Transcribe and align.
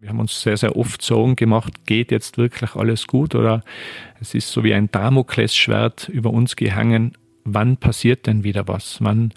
Wir 0.00 0.10
haben 0.10 0.20
uns 0.20 0.42
sehr, 0.42 0.56
sehr 0.56 0.76
oft 0.76 1.02
Sorgen 1.02 1.34
gemacht, 1.34 1.84
geht 1.84 2.12
jetzt 2.12 2.38
wirklich 2.38 2.76
alles 2.76 3.08
gut 3.08 3.34
oder 3.34 3.64
es 4.20 4.32
ist 4.32 4.48
so 4.52 4.62
wie 4.62 4.72
ein 4.72 4.88
Damoklesschwert 4.92 6.08
über 6.08 6.30
uns 6.30 6.54
gehangen. 6.54 7.14
Wann 7.44 7.76
passiert 7.78 8.28
denn 8.28 8.44
wieder 8.44 8.68
was? 8.68 8.98
Wann, 9.00 9.32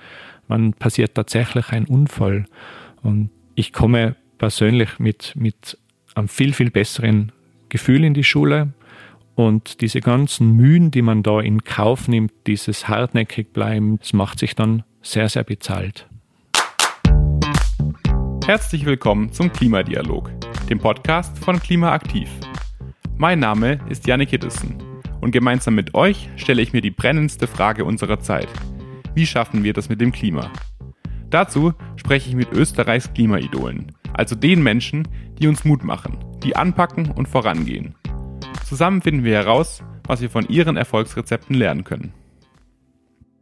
wann 0.47 0.73
passiert 0.73 1.15
tatsächlich 1.15 1.69
ein 1.69 1.85
Unfall? 1.85 2.45
Und 3.01 3.31
ich 3.55 3.73
komme 3.73 4.15
persönlich 4.37 4.99
mit, 4.99 5.33
mit 5.35 5.79
einem 6.13 6.27
viel, 6.27 6.53
viel 6.53 6.69
besseren 6.69 7.31
Gefühl 7.69 8.03
in 8.03 8.13
die 8.13 8.23
Schule. 8.23 8.73
Und 9.33 9.81
diese 9.81 9.99
ganzen 9.99 10.55
Mühen, 10.55 10.91
die 10.91 11.01
man 11.01 11.23
da 11.23 11.39
in 11.39 11.63
Kauf 11.63 12.07
nimmt, 12.07 12.33
dieses 12.45 12.87
hartnäckig 12.87 13.51
bleiben, 13.51 13.97
das 13.97 14.13
macht 14.13 14.37
sich 14.37 14.53
dann 14.53 14.83
sehr, 15.01 15.27
sehr 15.27 15.43
bezahlt. 15.43 16.07
Herzlich 18.45 18.85
willkommen 18.85 19.31
zum 19.31 19.51
Klimadialog 19.51 20.29
dem 20.71 20.79
Podcast 20.79 21.37
von 21.37 21.59
Klimaaktiv. 21.59 22.29
Mein 23.17 23.39
Name 23.39 23.81
ist 23.89 24.07
Jannik 24.07 24.29
Hiddesen 24.29 24.81
und 25.19 25.31
gemeinsam 25.31 25.75
mit 25.75 25.95
euch 25.95 26.29
stelle 26.37 26.61
ich 26.61 26.71
mir 26.71 26.79
die 26.79 26.91
brennendste 26.91 27.45
Frage 27.45 27.83
unserer 27.83 28.21
Zeit. 28.21 28.47
Wie 29.13 29.25
schaffen 29.25 29.65
wir 29.65 29.73
das 29.73 29.89
mit 29.89 29.99
dem 29.99 30.13
Klima? 30.13 30.49
Dazu 31.29 31.73
spreche 31.97 32.29
ich 32.29 32.35
mit 32.37 32.53
Österreichs 32.53 33.13
Klimaidolen, 33.13 33.91
also 34.13 34.33
den 34.33 34.63
Menschen, 34.63 35.09
die 35.39 35.49
uns 35.49 35.65
Mut 35.65 35.83
machen, 35.83 36.23
die 36.41 36.55
anpacken 36.55 37.11
und 37.11 37.27
vorangehen. 37.27 37.95
Zusammen 38.63 39.01
finden 39.01 39.25
wir 39.25 39.33
heraus, 39.33 39.83
was 40.07 40.21
wir 40.21 40.29
von 40.29 40.47
ihren 40.47 40.77
Erfolgsrezepten 40.77 41.53
lernen 41.53 41.83
können. 41.83 42.13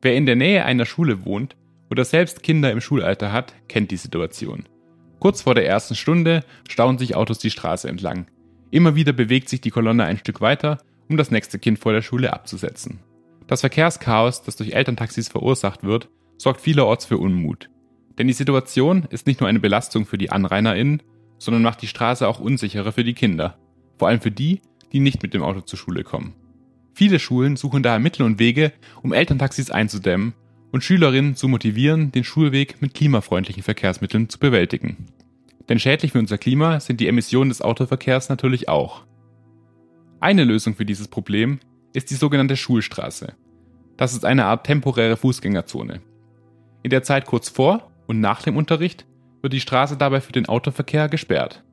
Wer 0.02 0.16
in 0.16 0.26
der 0.26 0.36
Nähe 0.36 0.66
einer 0.66 0.88
Schule 0.88 1.26
wohnt 1.26 1.56
oder 1.92 2.06
selbst 2.06 2.42
Kinder 2.42 2.72
im 2.72 2.82
Schulalter 2.82 3.32
hat, 3.32 3.54
kennt 3.68 3.92
die 3.92 3.98
Situation. 3.98 4.64
Kurz 5.20 5.42
vor 5.42 5.54
der 5.54 5.68
ersten 5.68 5.96
Stunde 5.96 6.44
stauen 6.68 6.98
sich 6.98 7.16
Autos 7.16 7.40
die 7.40 7.50
Straße 7.50 7.88
entlang. 7.90 8.28
Immer 8.72 8.96
wieder 8.96 9.14
bewegt 9.14 9.50
sich 9.50 9.62
die 9.62 9.72
Kolonne 9.72 10.06
ein 10.06 10.18
Stück 10.18 10.42
weiter, 10.42 10.78
um 11.10 11.18
das 11.18 11.32
nächste 11.32 11.60
Kind 11.60 11.80
vor 11.80 11.92
der 11.92 12.02
Schule 12.02 12.32
abzusetzen. 12.32 13.00
Das 13.48 13.62
Verkehrschaos, 13.62 14.44
das 14.44 14.56
durch 14.56 14.74
Elterntaxis 14.74 15.28
verursacht 15.28 15.84
wird, 15.84 16.08
sorgt 16.38 16.62
vielerorts 16.62 17.06
für 17.06 17.18
Unmut. 17.18 17.70
Denn 18.18 18.28
die 18.28 18.34
Situation 18.34 19.08
ist 19.10 19.28
nicht 19.28 19.40
nur 19.40 19.50
eine 19.50 19.60
Belastung 19.60 20.06
für 20.06 20.18
die 20.18 20.32
AnrainerInnen, 20.32 21.02
sondern 21.38 21.64
macht 21.64 21.82
die 21.82 21.88
Straße 21.88 22.28
auch 22.28 22.40
unsicherer 22.40 22.92
für 22.92 23.04
die 23.04 23.14
Kinder. 23.14 23.58
Vor 23.98 24.08
allem 24.08 24.22
für 24.22 24.32
die, 24.32 24.62
die 24.94 25.00
nicht 25.00 25.22
mit 25.22 25.34
dem 25.34 25.44
Auto 25.44 25.62
zur 25.62 25.80
Schule 25.80 26.04
kommen. 26.04 26.36
Viele 26.94 27.20
Schulen 27.20 27.56
suchen 27.56 27.82
daher 27.82 28.00
Mittel 28.00 28.24
und 28.24 28.40
Wege, 28.40 28.72
um 29.02 29.14
Elterntaxis 29.14 29.72
einzudämmen 29.72 30.34
und 30.72 30.84
Schülerinnen 30.84 31.36
zu 31.36 31.48
motivieren, 31.48 32.12
den 32.12 32.24
Schulweg 32.24 32.82
mit 32.82 32.94
klimafreundlichen 32.94 33.64
Verkehrsmitteln 33.64 34.30
zu 34.30 34.40
bewältigen. 34.40 35.08
Denn 35.68 35.80
schädlich 35.80 36.12
für 36.12 36.20
unser 36.20 36.38
Klima 36.38 36.80
sind 36.80 37.00
die 37.00 37.08
Emissionen 37.08 37.50
des 37.50 37.62
Autoverkehrs 37.62 38.30
natürlich 38.30 38.70
auch. 38.70 39.06
Eine 40.20 40.44
Lösung 40.44 40.76
für 40.76 40.86
dieses 40.86 41.08
Problem 41.08 41.60
ist 41.94 42.12
die 42.12 42.16
sogenannte 42.16 42.58
Schulstraße. 42.58 43.34
Das 43.98 44.14
ist 44.14 44.26
eine 44.26 44.46
Art 44.46 44.66
temporäre 44.66 45.18
Fußgängerzone. 45.18 46.02
In 46.84 46.90
der 46.90 47.04
Zeit 47.04 47.26
kurz 47.26 47.50
vor 47.50 47.92
und 48.08 48.20
nach 48.20 48.42
dem 48.42 48.58
Unterricht 48.58 49.06
wird 49.42 49.54
die 49.54 49.60
Straße 49.60 49.98
dabei 49.98 50.22
für 50.22 50.32
den 50.32 50.48
Autoverkehr 50.48 51.10
gesperrt. 51.10 51.64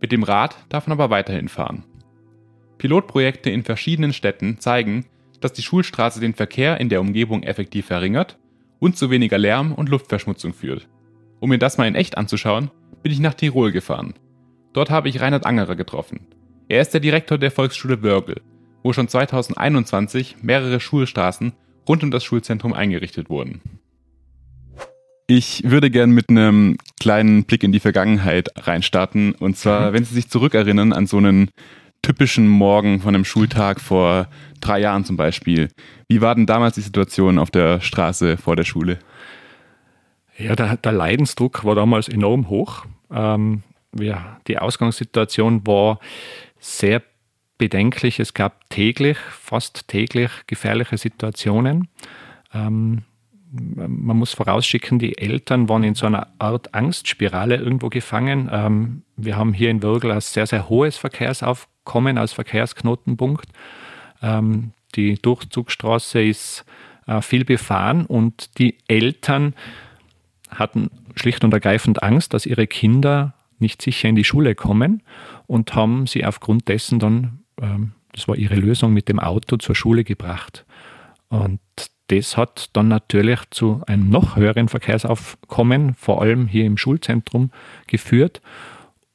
Mit 0.00 0.12
dem 0.12 0.22
Rad 0.22 0.56
darf 0.68 0.86
man 0.86 0.98
aber 0.98 1.10
weiterhin 1.10 1.48
fahren. 1.48 1.84
Pilotprojekte 2.78 3.50
in 3.50 3.64
verschiedenen 3.64 4.12
Städten 4.12 4.60
zeigen, 4.60 5.06
dass 5.40 5.52
die 5.52 5.62
Schulstraße 5.62 6.20
den 6.20 6.34
Verkehr 6.34 6.80
in 6.80 6.88
der 6.88 7.00
Umgebung 7.00 7.42
effektiv 7.42 7.86
verringert 7.86 8.38
und 8.78 8.96
zu 8.96 9.10
weniger 9.10 9.38
Lärm 9.38 9.72
und 9.72 9.88
Luftverschmutzung 9.88 10.52
führt. 10.52 10.88
Um 11.40 11.50
mir 11.50 11.58
das 11.58 11.78
mal 11.78 11.88
in 11.88 11.94
echt 11.94 12.16
anzuschauen, 12.16 12.70
bin 13.02 13.12
ich 13.12 13.20
nach 13.20 13.34
Tirol 13.34 13.72
gefahren. 13.72 14.14
Dort 14.72 14.90
habe 14.90 15.08
ich 15.08 15.20
Reinhard 15.20 15.46
Angerer 15.46 15.76
getroffen. 15.76 16.26
Er 16.68 16.82
ist 16.82 16.92
der 16.92 17.00
Direktor 17.00 17.38
der 17.38 17.50
Volksschule 17.50 18.02
Wörgl, 18.02 18.40
wo 18.82 18.92
schon 18.92 19.08
2021 19.08 20.36
mehrere 20.42 20.80
Schulstraßen 20.80 21.52
rund 21.88 22.02
um 22.02 22.10
das 22.10 22.24
Schulzentrum 22.24 22.74
eingerichtet 22.74 23.30
wurden. 23.30 23.60
Ich 25.26 25.62
würde 25.64 25.90
gern 25.90 26.10
mit 26.10 26.30
einem 26.30 26.78
kleinen 27.00 27.44
Blick 27.44 27.62
in 27.62 27.72
die 27.72 27.80
Vergangenheit 27.80 28.48
reinstarten. 28.56 29.34
Und 29.34 29.56
zwar, 29.58 29.90
mhm. 29.90 29.94
wenn 29.94 30.04
Sie 30.04 30.14
sich 30.14 30.30
zurückerinnern 30.30 30.92
an 30.92 31.06
so 31.06 31.18
einen 31.18 31.50
typischen 32.02 32.48
Morgen 32.48 33.00
von 33.00 33.14
einem 33.14 33.24
Schultag 33.24 33.80
vor 33.80 34.28
drei 34.60 34.80
Jahren 34.80 35.04
zum 35.04 35.16
Beispiel. 35.16 35.68
Wie 36.08 36.20
war 36.20 36.34
denn 36.34 36.46
damals 36.46 36.74
die 36.74 36.80
Situation 36.80 37.38
auf 37.38 37.50
der 37.50 37.80
Straße 37.80 38.36
vor 38.36 38.56
der 38.56 38.64
Schule? 38.64 38.98
Ja, 40.36 40.54
der, 40.54 40.76
der 40.76 40.92
Leidensdruck 40.92 41.64
war 41.64 41.74
damals 41.74 42.08
enorm 42.08 42.48
hoch. 42.48 42.86
Ähm, 43.10 43.62
ja, 43.98 44.40
die 44.46 44.58
Ausgangssituation 44.58 45.66
war 45.66 45.98
sehr 46.60 47.02
bedenklich. 47.58 48.20
Es 48.20 48.34
gab 48.34 48.70
täglich, 48.70 49.18
fast 49.18 49.88
täglich 49.88 50.30
gefährliche 50.46 50.96
Situationen. 50.96 51.88
Ähm, 52.54 53.02
man 53.50 54.16
muss 54.18 54.34
vorausschicken, 54.34 54.98
die 54.98 55.16
Eltern 55.18 55.68
waren 55.68 55.82
in 55.82 55.94
so 55.94 56.06
einer 56.06 56.28
Art 56.38 56.74
Angstspirale 56.74 57.56
irgendwo 57.56 57.88
gefangen. 57.88 58.48
Ähm, 58.52 59.02
wir 59.16 59.36
haben 59.36 59.52
hier 59.54 59.70
in 59.70 59.82
Würgel 59.82 60.12
ein 60.12 60.20
sehr, 60.20 60.46
sehr 60.46 60.68
hohes 60.68 60.98
Verkehrsaufkommen 60.98 61.77
als 61.94 62.32
Verkehrsknotenpunkt. 62.32 63.48
Ähm, 64.22 64.72
die 64.94 65.14
Durchzugsstraße 65.14 66.22
ist 66.22 66.64
äh, 67.06 67.20
viel 67.20 67.44
befahren 67.44 68.06
und 68.06 68.58
die 68.58 68.78
Eltern 68.88 69.54
hatten 70.50 70.90
schlicht 71.16 71.44
und 71.44 71.52
ergreifend 71.52 72.02
Angst, 72.02 72.34
dass 72.34 72.46
ihre 72.46 72.66
Kinder 72.66 73.34
nicht 73.58 73.82
sicher 73.82 74.08
in 74.08 74.14
die 74.14 74.24
Schule 74.24 74.54
kommen 74.54 75.02
und 75.46 75.74
haben 75.74 76.06
sie 76.06 76.24
aufgrund 76.24 76.68
dessen 76.68 76.98
dann, 76.98 77.40
ähm, 77.60 77.92
das 78.12 78.28
war 78.28 78.36
ihre 78.36 78.54
Lösung, 78.54 78.92
mit 78.92 79.08
dem 79.08 79.18
Auto 79.18 79.56
zur 79.56 79.74
Schule 79.74 80.04
gebracht. 80.04 80.64
Und 81.28 81.60
das 82.08 82.36
hat 82.36 82.70
dann 82.72 82.88
natürlich 82.88 83.40
zu 83.50 83.82
einem 83.86 84.08
noch 84.08 84.36
höheren 84.36 84.68
Verkehrsaufkommen, 84.68 85.94
vor 85.94 86.22
allem 86.22 86.46
hier 86.46 86.64
im 86.64 86.78
Schulzentrum, 86.78 87.50
geführt. 87.86 88.40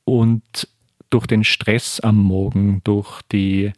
Und 0.06 0.68
durch 1.14 1.28
den 1.28 1.44
Stress 1.44 2.00
am 2.00 2.18
Morgen, 2.18 2.82
durch 2.84 3.22
die, 3.32 3.72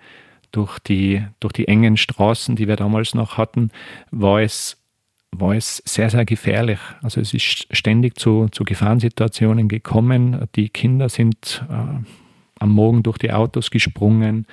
durch 0.51 0.79
die, 0.79 1.25
durch 1.41 1.51
die 1.51 1.67
engen 1.67 1.97
Straßen, 1.97 2.55
die 2.55 2.67
wir 2.67 2.77
damals 2.77 3.13
noch 3.13 3.37
hatten, 3.37 3.71
war 4.11 4.41
es, 4.41 4.77
war 5.31 5.53
es 5.53 5.83
sehr, 5.85 6.09
sehr 6.09 6.23
gefährlich. 6.23 6.79
Also 7.01 7.19
es 7.19 7.33
ist 7.33 7.67
ständig 7.75 8.17
zu, 8.17 8.47
zu 8.51 8.63
Gefahrensituationen 8.63 9.67
gekommen. 9.67 10.47
Die 10.55 10.69
Kinder 10.69 11.09
sind 11.09 11.65
äh, 11.69 12.05
am 12.59 12.69
Morgen 12.69 13.03
durch 13.03 13.17
die 13.17 13.33
Autos 13.33 13.69
gesprungen. 13.69 14.47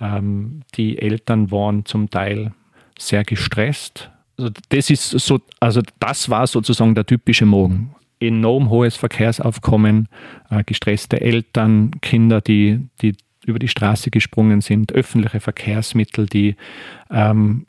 Ähm, 0.00 0.60
die 0.76 0.98
Eltern 0.98 1.50
waren 1.50 1.84
zum 1.84 2.10
Teil 2.10 2.52
sehr 2.96 3.24
gestresst. 3.24 4.10
Also 4.38 4.52
das 4.68 4.88
ist 4.88 5.10
so, 5.10 5.40
also 5.58 5.82
das 5.98 6.30
war 6.30 6.46
sozusagen 6.46 6.94
der 6.94 7.06
typische 7.06 7.44
Morgen. 7.44 7.94
Enorm 8.20 8.70
hohes 8.70 8.96
Verkehrsaufkommen, 8.96 10.08
äh, 10.50 10.62
gestresste 10.64 11.20
Eltern, 11.20 11.92
Kinder, 12.00 12.40
die, 12.40 12.88
die 13.00 13.16
über 13.46 13.58
die 13.58 13.68
Straße 13.68 14.10
gesprungen 14.10 14.60
sind, 14.60 14.92
öffentliche 14.92 15.40
Verkehrsmittel, 15.40 16.26
die 16.26 16.56
ähm, 17.10 17.66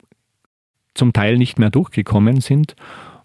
zum 0.93 1.13
Teil 1.13 1.37
nicht 1.37 1.57
mehr 1.57 1.69
durchgekommen 1.69 2.41
sind. 2.41 2.75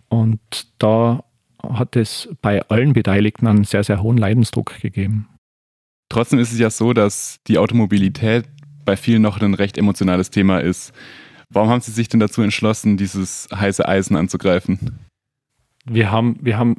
Und 0.09 0.41
da 0.79 1.25
hat 1.63 1.97
es 1.97 2.29
bei 2.43 2.63
allen 2.69 2.93
Beteiligten 2.93 3.47
einen 3.47 3.65
sehr, 3.65 3.83
sehr 3.83 4.03
hohen 4.03 4.19
Leidensdruck 4.19 4.81
gegeben. 4.81 5.29
Trotzdem 6.09 6.39
ist 6.39 6.53
es 6.53 6.59
ja 6.59 6.71
so, 6.71 6.93
dass 6.93 7.41
die 7.49 7.59
Automobilität 7.59 8.45
bei 8.85 8.97
vielen 8.97 9.23
noch 9.23 9.41
ein 9.41 9.55
recht 9.55 9.77
emotionales 9.77 10.31
Thema 10.31 10.59
ist. 10.59 10.93
Warum 11.51 11.69
haben 11.69 11.81
Sie 11.81 11.91
sich 11.91 12.09
denn 12.09 12.21
dazu 12.21 12.43
entschlossen, 12.43 12.97
dieses 12.97 13.49
heiße 13.55 13.87
Eisen 13.87 14.17
anzugreifen? 14.17 14.99
Wir 15.85 16.11
haben, 16.11 16.39
wir 16.41 16.59
haben 16.59 16.77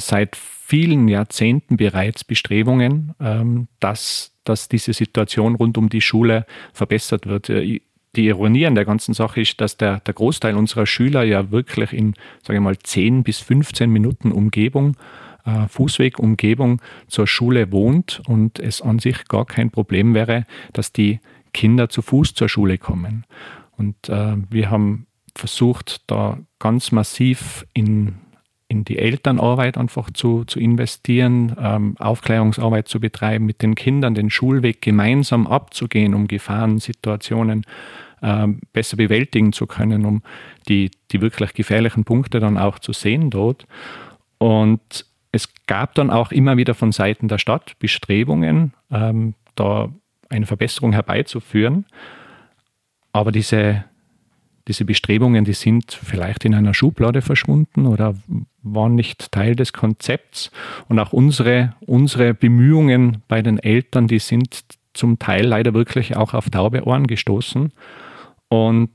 seit 0.00 0.36
vielen 0.36 1.08
Jahrzehnten 1.08 1.76
bereits 1.76 2.24
Bestrebungen, 2.24 3.14
ähm, 3.20 3.68
dass, 3.80 4.32
dass 4.44 4.68
diese 4.68 4.92
Situation 4.92 5.56
rund 5.56 5.76
um 5.78 5.88
die 5.88 6.00
Schule 6.00 6.46
verbessert 6.72 7.26
wird. 7.26 7.48
Äh, 7.50 7.80
die 8.16 8.26
Ironie 8.26 8.66
an 8.66 8.74
der 8.74 8.84
ganzen 8.84 9.14
Sache 9.14 9.40
ist, 9.40 9.60
dass 9.60 9.76
der, 9.76 10.00
der 10.00 10.14
Großteil 10.14 10.56
unserer 10.56 10.86
Schüler 10.86 11.22
ja 11.22 11.50
wirklich 11.50 11.92
in, 11.92 12.14
sage 12.42 12.58
ich 12.58 12.62
mal, 12.62 12.78
10 12.78 13.22
bis 13.22 13.38
15 13.38 13.88
Minuten 13.90 14.32
Umgebung, 14.32 14.96
äh, 15.44 15.68
Fußwegumgebung 15.68 16.80
zur 17.06 17.26
Schule 17.26 17.70
wohnt 17.72 18.22
und 18.26 18.58
es 18.58 18.82
an 18.82 18.98
sich 18.98 19.26
gar 19.26 19.46
kein 19.46 19.70
Problem 19.70 20.14
wäre, 20.14 20.46
dass 20.72 20.92
die 20.92 21.20
Kinder 21.52 21.88
zu 21.88 22.02
Fuß 22.02 22.34
zur 22.34 22.48
Schule 22.48 22.78
kommen. 22.78 23.24
Und 23.76 24.08
äh, 24.08 24.36
wir 24.50 24.70
haben 24.70 25.06
versucht, 25.34 26.02
da 26.10 26.38
ganz 26.58 26.92
massiv 26.92 27.66
in, 27.72 28.16
in 28.70 28.84
die 28.84 28.98
Elternarbeit 28.98 29.76
einfach 29.76 30.10
zu, 30.12 30.44
zu 30.44 30.60
investieren, 30.60 31.56
ähm, 31.60 31.96
Aufklärungsarbeit 31.98 32.86
zu 32.86 33.00
betreiben, 33.00 33.44
mit 33.44 33.62
den 33.62 33.74
Kindern 33.74 34.14
den 34.14 34.30
Schulweg 34.30 34.80
gemeinsam 34.80 35.48
abzugehen, 35.48 36.14
um 36.14 36.28
Gefahrensituationen 36.28 37.66
ähm, 38.22 38.60
besser 38.72 38.96
bewältigen 38.96 39.52
zu 39.52 39.66
können, 39.66 40.06
um 40.06 40.22
die, 40.68 40.92
die 41.10 41.20
wirklich 41.20 41.52
gefährlichen 41.54 42.04
Punkte 42.04 42.38
dann 42.38 42.56
auch 42.56 42.78
zu 42.78 42.92
sehen 42.92 43.30
dort. 43.30 43.66
Und 44.38 45.04
es 45.32 45.48
gab 45.66 45.96
dann 45.96 46.10
auch 46.10 46.30
immer 46.30 46.56
wieder 46.56 46.74
von 46.74 46.92
Seiten 46.92 47.26
der 47.26 47.38
Stadt 47.38 47.76
Bestrebungen, 47.80 48.72
ähm, 48.92 49.34
da 49.56 49.88
eine 50.28 50.46
Verbesserung 50.46 50.92
herbeizuführen. 50.92 51.86
Aber 53.12 53.32
diese, 53.32 53.84
diese 54.70 54.84
Bestrebungen, 54.84 55.44
die 55.44 55.52
sind 55.52 55.92
vielleicht 55.92 56.44
in 56.44 56.54
einer 56.54 56.74
Schublade 56.74 57.22
verschwunden 57.22 57.86
oder 57.86 58.14
waren 58.62 58.94
nicht 58.94 59.32
Teil 59.32 59.56
des 59.56 59.72
Konzepts. 59.72 60.52
Und 60.88 61.00
auch 61.00 61.12
unsere, 61.12 61.74
unsere 61.80 62.34
Bemühungen 62.34 63.22
bei 63.26 63.42
den 63.42 63.58
Eltern, 63.58 64.06
die 64.06 64.20
sind 64.20 64.60
zum 64.94 65.18
Teil 65.18 65.44
leider 65.44 65.74
wirklich 65.74 66.16
auch 66.16 66.34
auf 66.34 66.50
taube 66.50 66.86
Ohren 66.86 67.08
gestoßen. 67.08 67.72
Und 68.48 68.90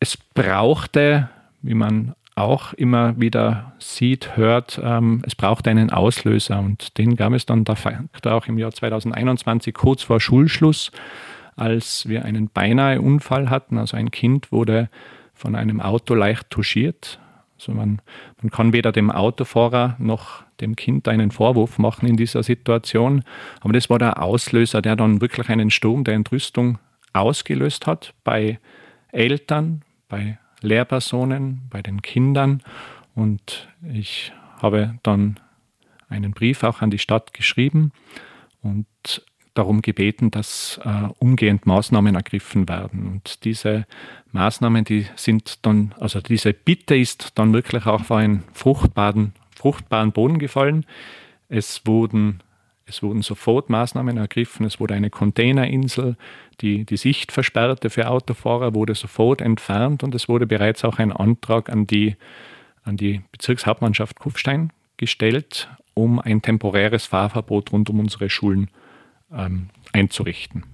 es 0.00 0.18
brauchte, 0.34 1.30
wie 1.62 1.74
man 1.74 2.14
auch 2.34 2.74
immer 2.74 3.18
wieder 3.18 3.72
sieht, 3.78 4.36
hört, 4.36 4.78
ähm, 4.84 5.22
es 5.24 5.34
braucht 5.34 5.66
einen 5.66 5.90
Auslöser 5.90 6.58
und 6.58 6.98
den 6.98 7.16
gab 7.16 7.32
es 7.32 7.46
dann 7.46 7.64
da 7.64 7.74
auch 8.24 8.46
im 8.48 8.58
Jahr 8.58 8.72
2021 8.72 9.72
kurz 9.72 10.02
vor 10.02 10.20
Schulschluss, 10.20 10.92
als 11.56 12.08
wir 12.08 12.24
einen 12.24 12.48
beinahe 12.48 13.00
Unfall 13.00 13.50
hatten. 13.50 13.78
Also 13.78 13.96
ein 13.96 14.10
Kind 14.10 14.52
wurde 14.52 14.88
von 15.34 15.54
einem 15.54 15.80
Auto 15.80 16.14
leicht 16.14 16.50
touchiert. 16.50 17.18
Also 17.58 17.72
man, 17.72 18.00
man 18.42 18.50
kann 18.50 18.72
weder 18.72 18.92
dem 18.92 19.10
Autofahrer 19.10 19.96
noch 19.98 20.42
dem 20.60 20.76
Kind 20.76 21.08
einen 21.08 21.30
Vorwurf 21.30 21.78
machen 21.78 22.08
in 22.08 22.16
dieser 22.16 22.42
Situation. 22.42 23.24
Aber 23.60 23.72
das 23.72 23.90
war 23.90 23.98
der 23.98 24.22
Auslöser, 24.22 24.82
der 24.82 24.96
dann 24.96 25.20
wirklich 25.20 25.48
einen 25.48 25.70
Sturm 25.70 26.04
der 26.04 26.14
Entrüstung 26.14 26.78
ausgelöst 27.12 27.86
hat 27.86 28.14
bei 28.24 28.58
Eltern, 29.12 29.82
bei 30.08 30.38
Lehrpersonen, 30.60 31.62
bei 31.70 31.82
den 31.82 32.02
Kindern. 32.02 32.62
Und 33.14 33.68
ich 33.92 34.32
habe 34.60 34.98
dann 35.02 35.38
einen 36.08 36.32
Brief 36.32 36.62
auch 36.64 36.82
an 36.82 36.90
die 36.90 36.98
Stadt 36.98 37.32
geschrieben 37.34 37.92
und 38.62 38.86
darum 39.54 39.82
gebeten, 39.82 40.30
dass 40.30 40.80
äh, 40.84 41.08
umgehend 41.18 41.66
Maßnahmen 41.66 42.14
ergriffen 42.14 42.68
werden. 42.68 43.06
Und 43.06 43.44
diese 43.44 43.86
Maßnahmen, 44.32 44.84
die 44.84 45.06
sind 45.16 45.64
dann, 45.64 45.94
also 45.98 46.20
diese 46.20 46.52
Bitte 46.52 46.96
ist 46.96 47.32
dann 47.36 47.52
wirklich 47.52 47.86
auch 47.86 48.00
auf 48.00 48.12
einen 48.12 48.42
fruchtbaren, 48.52 49.32
fruchtbaren 49.56 50.12
Boden 50.12 50.38
gefallen. 50.38 50.84
Es 51.48 51.82
wurden 51.86 52.42
es 52.86 53.02
wurden 53.02 53.22
sofort 53.22 53.70
Maßnahmen 53.70 54.18
ergriffen. 54.18 54.66
Es 54.66 54.78
wurde 54.78 54.94
eine 54.94 55.08
Containerinsel, 55.10 56.16
die 56.60 56.84
die 56.84 56.96
Sicht 56.96 57.32
versperrte 57.32 57.90
für 57.90 58.08
Autofahrer, 58.08 58.74
wurde 58.74 58.94
sofort 58.94 59.40
entfernt 59.40 60.02
und 60.02 60.14
es 60.14 60.28
wurde 60.28 60.46
bereits 60.46 60.84
auch 60.84 60.98
ein 60.98 61.12
Antrag 61.12 61.70
an 61.70 61.86
die, 61.86 62.16
an 62.82 62.96
die 62.96 63.22
Bezirkshauptmannschaft 63.32 64.18
Kufstein 64.20 64.70
gestellt, 64.98 65.68
um 65.94 66.18
ein 66.18 66.42
temporäres 66.42 67.06
Fahrverbot 67.06 67.72
rund 67.72 67.88
um 67.88 68.00
unsere 68.00 68.28
Schulen 68.28 68.68
ähm, 69.32 69.70
einzurichten. 69.92 70.64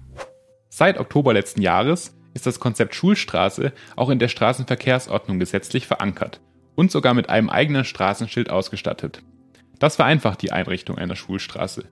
Seit 0.69 0.99
Oktober 0.99 1.33
letzten 1.33 1.61
Jahres 1.61 2.17
ist 2.33 2.45
das 2.45 2.59
Konzept 2.59 2.95
Schulstraße 2.95 3.73
auch 3.95 4.09
in 4.09 4.19
der 4.19 4.29
Straßenverkehrsordnung 4.29 5.39
gesetzlich 5.39 5.87
verankert 5.87 6.41
und 6.75 6.91
sogar 6.91 7.13
mit 7.13 7.29
einem 7.29 7.49
eigenen 7.49 7.83
Straßenschild 7.83 8.49
ausgestattet. 8.49 9.23
Das 9.79 9.95
vereinfacht 9.97 10.41
die 10.41 10.51
Einrichtung 10.51 10.97
einer 10.97 11.15
Schulstraße. 11.15 11.85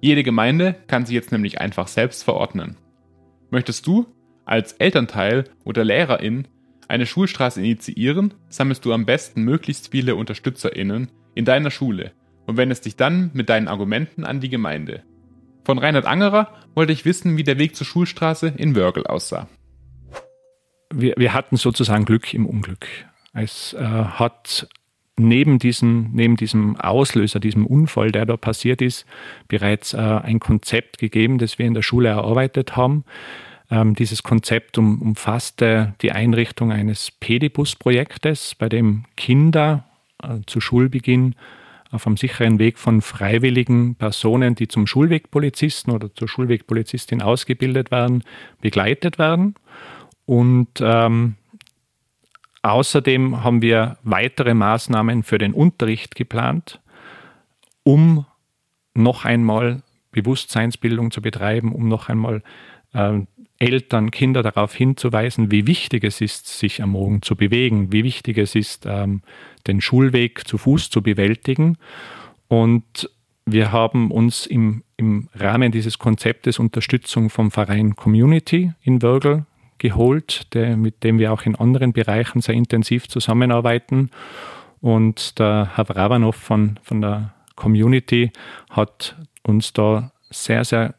Jede 0.00 0.22
Gemeinde 0.22 0.74
kann 0.86 1.06
sich 1.06 1.14
jetzt 1.14 1.32
nämlich 1.32 1.60
einfach 1.60 1.88
selbst 1.88 2.24
verordnen. 2.24 2.76
Möchtest 3.50 3.86
du 3.86 4.06
als 4.44 4.72
Elternteil 4.74 5.44
oder 5.64 5.84
Lehrerin 5.84 6.46
eine 6.88 7.06
Schulstraße 7.06 7.60
initiieren, 7.60 8.34
sammelst 8.48 8.84
du 8.84 8.92
am 8.92 9.06
besten 9.06 9.42
möglichst 9.42 9.90
viele 9.90 10.14
UnterstützerInnen 10.14 11.10
in 11.34 11.44
deiner 11.44 11.70
Schule 11.70 12.12
und 12.46 12.56
wendest 12.56 12.84
dich 12.84 12.96
dann 12.96 13.30
mit 13.32 13.48
deinen 13.48 13.68
Argumenten 13.68 14.24
an 14.24 14.40
die 14.40 14.48
Gemeinde. 14.50 15.02
Von 15.66 15.78
Reinhard 15.78 16.06
Angerer 16.06 16.46
wollte 16.76 16.92
ich 16.92 17.04
wissen, 17.04 17.36
wie 17.36 17.42
der 17.42 17.58
Weg 17.58 17.74
zur 17.74 17.88
Schulstraße 17.88 18.54
in 18.56 18.76
Wörgl 18.76 19.04
aussah. 19.04 19.48
Wir, 20.94 21.14
wir 21.16 21.34
hatten 21.34 21.56
sozusagen 21.56 22.04
Glück 22.04 22.32
im 22.32 22.46
Unglück. 22.46 22.86
Es 23.32 23.72
äh, 23.72 23.82
hat 23.82 24.68
neben 25.16 25.58
diesem, 25.58 26.10
neben 26.12 26.36
diesem 26.36 26.76
Auslöser, 26.76 27.40
diesem 27.40 27.66
Unfall, 27.66 28.12
der 28.12 28.26
da 28.26 28.36
passiert 28.36 28.80
ist, 28.80 29.06
bereits 29.48 29.92
äh, 29.92 29.96
ein 29.96 30.38
Konzept 30.38 30.98
gegeben, 30.98 31.38
das 31.38 31.58
wir 31.58 31.66
in 31.66 31.74
der 31.74 31.82
Schule 31.82 32.10
erarbeitet 32.10 32.76
haben. 32.76 33.04
Ähm, 33.68 33.96
dieses 33.96 34.22
Konzept 34.22 34.78
um, 34.78 35.02
umfasste 35.02 35.94
die 36.00 36.12
Einrichtung 36.12 36.70
eines 36.70 37.10
Pedibus-Projektes, 37.10 38.54
bei 38.54 38.68
dem 38.68 39.04
Kinder 39.16 39.84
äh, 40.22 40.38
zu 40.46 40.60
Schulbeginn 40.60 41.34
auf 41.96 42.06
einem 42.06 42.16
sicheren 42.16 42.58
Weg 42.58 42.78
von 42.78 43.02
freiwilligen 43.02 43.96
Personen, 43.96 44.54
die 44.54 44.68
zum 44.68 44.86
Schulwegpolizisten 44.86 45.92
oder 45.92 46.14
zur 46.14 46.28
Schulwegpolizistin 46.28 47.20
ausgebildet 47.20 47.90
werden, 47.90 48.22
begleitet 48.60 49.18
werden. 49.18 49.56
Und 50.24 50.80
ähm, 50.80 51.36
Außerdem 52.66 53.44
haben 53.44 53.62
wir 53.62 53.96
weitere 54.02 54.52
Maßnahmen 54.52 55.22
für 55.22 55.38
den 55.38 55.54
Unterricht 55.54 56.16
geplant, 56.16 56.80
um 57.84 58.26
noch 58.92 59.24
einmal 59.24 59.82
Bewusstseinsbildung 60.10 61.12
zu 61.12 61.22
betreiben, 61.22 61.72
um 61.72 61.86
noch 61.86 62.08
einmal 62.08 62.42
äh, 62.92 63.20
Eltern, 63.58 64.10
Kinder 64.10 64.42
darauf 64.42 64.74
hinzuweisen, 64.74 65.50
wie 65.50 65.66
wichtig 65.66 66.04
es 66.04 66.20
ist, 66.20 66.46
sich 66.46 66.82
am 66.82 66.90
Morgen 66.90 67.22
zu 67.22 67.36
bewegen, 67.36 67.92
wie 67.92 68.04
wichtig 68.04 68.38
es 68.38 68.54
ist, 68.54 68.84
ähm, 68.86 69.22
den 69.66 69.80
Schulweg 69.80 70.46
zu 70.46 70.58
Fuß 70.58 70.90
zu 70.90 71.02
bewältigen. 71.02 71.78
Und 72.48 73.10
wir 73.46 73.72
haben 73.72 74.10
uns 74.10 74.46
im, 74.46 74.82
im 74.96 75.28
Rahmen 75.34 75.72
dieses 75.72 75.98
Konzeptes 75.98 76.58
Unterstützung 76.58 77.30
vom 77.30 77.50
Verein 77.50 77.96
Community 77.96 78.72
in 78.82 79.02
Wörgl 79.02 79.46
geholt, 79.78 80.52
der, 80.54 80.76
mit 80.76 81.04
dem 81.04 81.18
wir 81.18 81.32
auch 81.32 81.42
in 81.42 81.54
anderen 81.54 81.92
Bereichen 81.92 82.40
sehr 82.40 82.54
intensiv 82.54 83.08
zusammenarbeiten. 83.08 84.10
Und 84.80 85.38
der 85.38 85.72
Herr 85.74 85.84
Brabanov 85.84 86.36
von, 86.36 86.78
von 86.82 87.00
der 87.00 87.34
Community 87.54 88.32
hat 88.70 89.16
uns 89.42 89.72
da 89.72 90.12
sehr, 90.30 90.64
sehr 90.64 90.94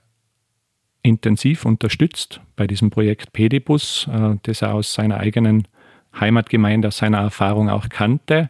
intensiv 1.08 1.66
unterstützt 1.66 2.42
bei 2.56 2.68
diesem 2.68 2.90
Projekt 2.90 3.34
Pedibus, 3.34 4.08
äh, 4.12 4.36
das 4.44 4.62
er 4.62 4.74
aus 4.74 4.94
seiner 4.94 5.18
eigenen 5.18 5.68
Heimatgemeinde, 6.20 6.90
aus 6.90 6.98
seiner 6.98 7.20
Erfahrung 7.20 7.70
auch 7.70 7.90
kannte. 7.90 8.50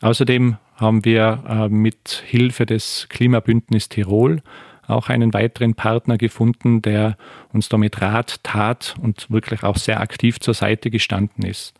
Außerdem 0.00 0.56
haben 0.76 1.04
wir 1.04 1.44
äh, 1.48 1.68
mit 1.68 2.22
Hilfe 2.26 2.66
des 2.66 3.06
Klimabündnis 3.08 3.88
Tirol 3.88 4.42
auch 4.86 5.08
einen 5.08 5.32
weiteren 5.32 5.74
Partner 5.74 6.18
gefunden, 6.18 6.82
der 6.82 7.16
uns 7.52 7.68
damit 7.68 8.00
Rat 8.00 8.42
tat 8.42 8.94
und 9.00 9.30
wirklich 9.30 9.62
auch 9.62 9.76
sehr 9.76 10.00
aktiv 10.00 10.40
zur 10.40 10.54
Seite 10.54 10.90
gestanden 10.90 11.44
ist. 11.44 11.74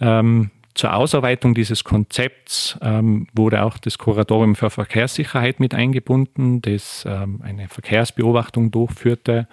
Ähm, 0.00 0.50
zur 0.78 0.94
Ausarbeitung 0.94 1.54
dieses 1.54 1.82
Konzepts 1.82 2.78
ähm, 2.80 3.26
wurde 3.34 3.64
auch 3.64 3.78
das 3.78 3.98
Kuratorium 3.98 4.54
für 4.54 4.70
Verkehrssicherheit 4.70 5.58
mit 5.58 5.74
eingebunden, 5.74 6.62
das 6.62 7.04
ähm, 7.04 7.40
eine 7.42 7.68
Verkehrsbeobachtung 7.68 8.70
durchführte 8.70 9.48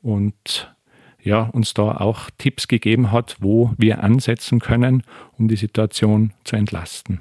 und 0.00 0.74
ja, 1.22 1.42
uns 1.42 1.74
da 1.74 1.98
auch 1.98 2.30
Tipps 2.38 2.68
gegeben 2.68 3.12
hat, 3.12 3.36
wo 3.38 3.72
wir 3.76 4.02
ansetzen 4.02 4.60
können, 4.60 5.02
um 5.38 5.46
die 5.46 5.56
Situation 5.56 6.32
zu 6.44 6.56
entlasten. 6.56 7.20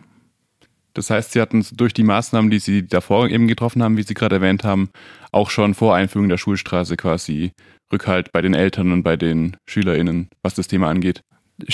Das 0.94 1.10
heißt, 1.10 1.34
Sie 1.34 1.42
hatten 1.42 1.66
durch 1.74 1.94
die 1.94 2.04
Maßnahmen, 2.04 2.50
die 2.50 2.60
Sie 2.60 2.88
davor 2.88 3.28
eben 3.28 3.50
getroffen 3.50 3.84
haben, 3.84 3.98
wie 3.98 4.04
Sie 4.04 4.14
gerade 4.14 4.36
erwähnt 4.36 4.64
haben, 4.64 4.90
auch 5.34 5.50
schon 5.50 5.74
vor 5.74 5.94
Einführung 5.94 6.30
der 6.30 6.38
Schulstraße 6.38 6.96
quasi 6.96 7.52
Rückhalt 7.92 8.32
bei 8.32 8.42
den 8.42 8.54
Eltern 8.54 8.94
und 8.94 9.04
bei 9.04 9.18
den 9.18 9.58
SchülerInnen, 9.68 10.30
was 10.42 10.56
das 10.56 10.70
Thema 10.70 10.90
angeht. 10.90 11.22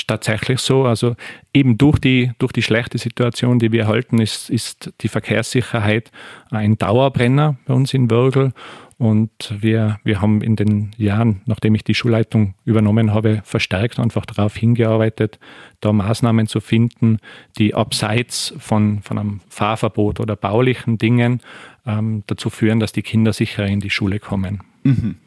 Tatsächlich 0.07 0.59
so. 0.59 0.85
Also 0.85 1.15
eben 1.53 1.77
durch 1.77 1.99
die, 1.99 2.31
durch 2.39 2.51
die 2.51 2.63
schlechte 2.63 2.97
Situation, 2.97 3.59
die 3.59 3.71
wir 3.71 3.83
erhalten, 3.83 4.19
ist, 4.19 4.49
ist 4.49 4.93
die 5.01 5.07
Verkehrssicherheit 5.07 6.11
ein 6.49 6.77
Dauerbrenner 6.77 7.57
bei 7.65 7.73
uns 7.73 7.93
in 7.93 8.09
Wörgl. 8.09 8.53
Und 8.99 9.53
wir, 9.59 9.99
wir 10.03 10.21
haben 10.21 10.41
in 10.41 10.55
den 10.55 10.91
Jahren, 10.97 11.41
nachdem 11.45 11.75
ich 11.75 11.83
die 11.83 11.93
Schulleitung 11.93 12.55
übernommen 12.65 13.13
habe, 13.13 13.41
verstärkt 13.43 13.99
einfach 13.99 14.25
darauf 14.25 14.55
hingearbeitet, 14.55 15.39
da 15.81 15.93
Maßnahmen 15.93 16.47
zu 16.47 16.59
finden, 16.59 17.19
die 17.59 17.75
abseits 17.75 18.55
von, 18.57 19.03
von 19.03 19.19
einem 19.19 19.41
Fahrverbot 19.49 20.19
oder 20.19 20.35
baulichen 20.35 20.97
Dingen 20.97 21.41
ähm, 21.85 22.23
dazu 22.25 22.49
führen, 22.49 22.79
dass 22.79 22.91
die 22.91 23.03
Kinder 23.03 23.33
sicher 23.33 23.67
in 23.67 23.81
die 23.81 23.91
Schule 23.91 24.19
kommen. 24.19 24.63
Mhm. 24.83 25.17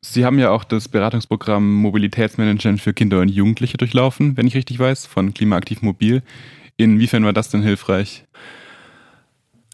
Sie 0.00 0.24
haben 0.24 0.38
ja 0.38 0.50
auch 0.50 0.64
das 0.64 0.88
Beratungsprogramm 0.88 1.74
Mobilitätsmanagement 1.74 2.80
für 2.80 2.94
Kinder 2.94 3.20
und 3.20 3.28
Jugendliche 3.28 3.76
durchlaufen, 3.76 4.36
wenn 4.36 4.46
ich 4.46 4.54
richtig 4.54 4.78
weiß, 4.78 5.06
von 5.06 5.34
Klimaaktiv 5.34 5.82
Mobil. 5.82 6.22
Inwiefern 6.76 7.24
war 7.24 7.32
das 7.32 7.50
denn 7.50 7.62
hilfreich? 7.62 8.24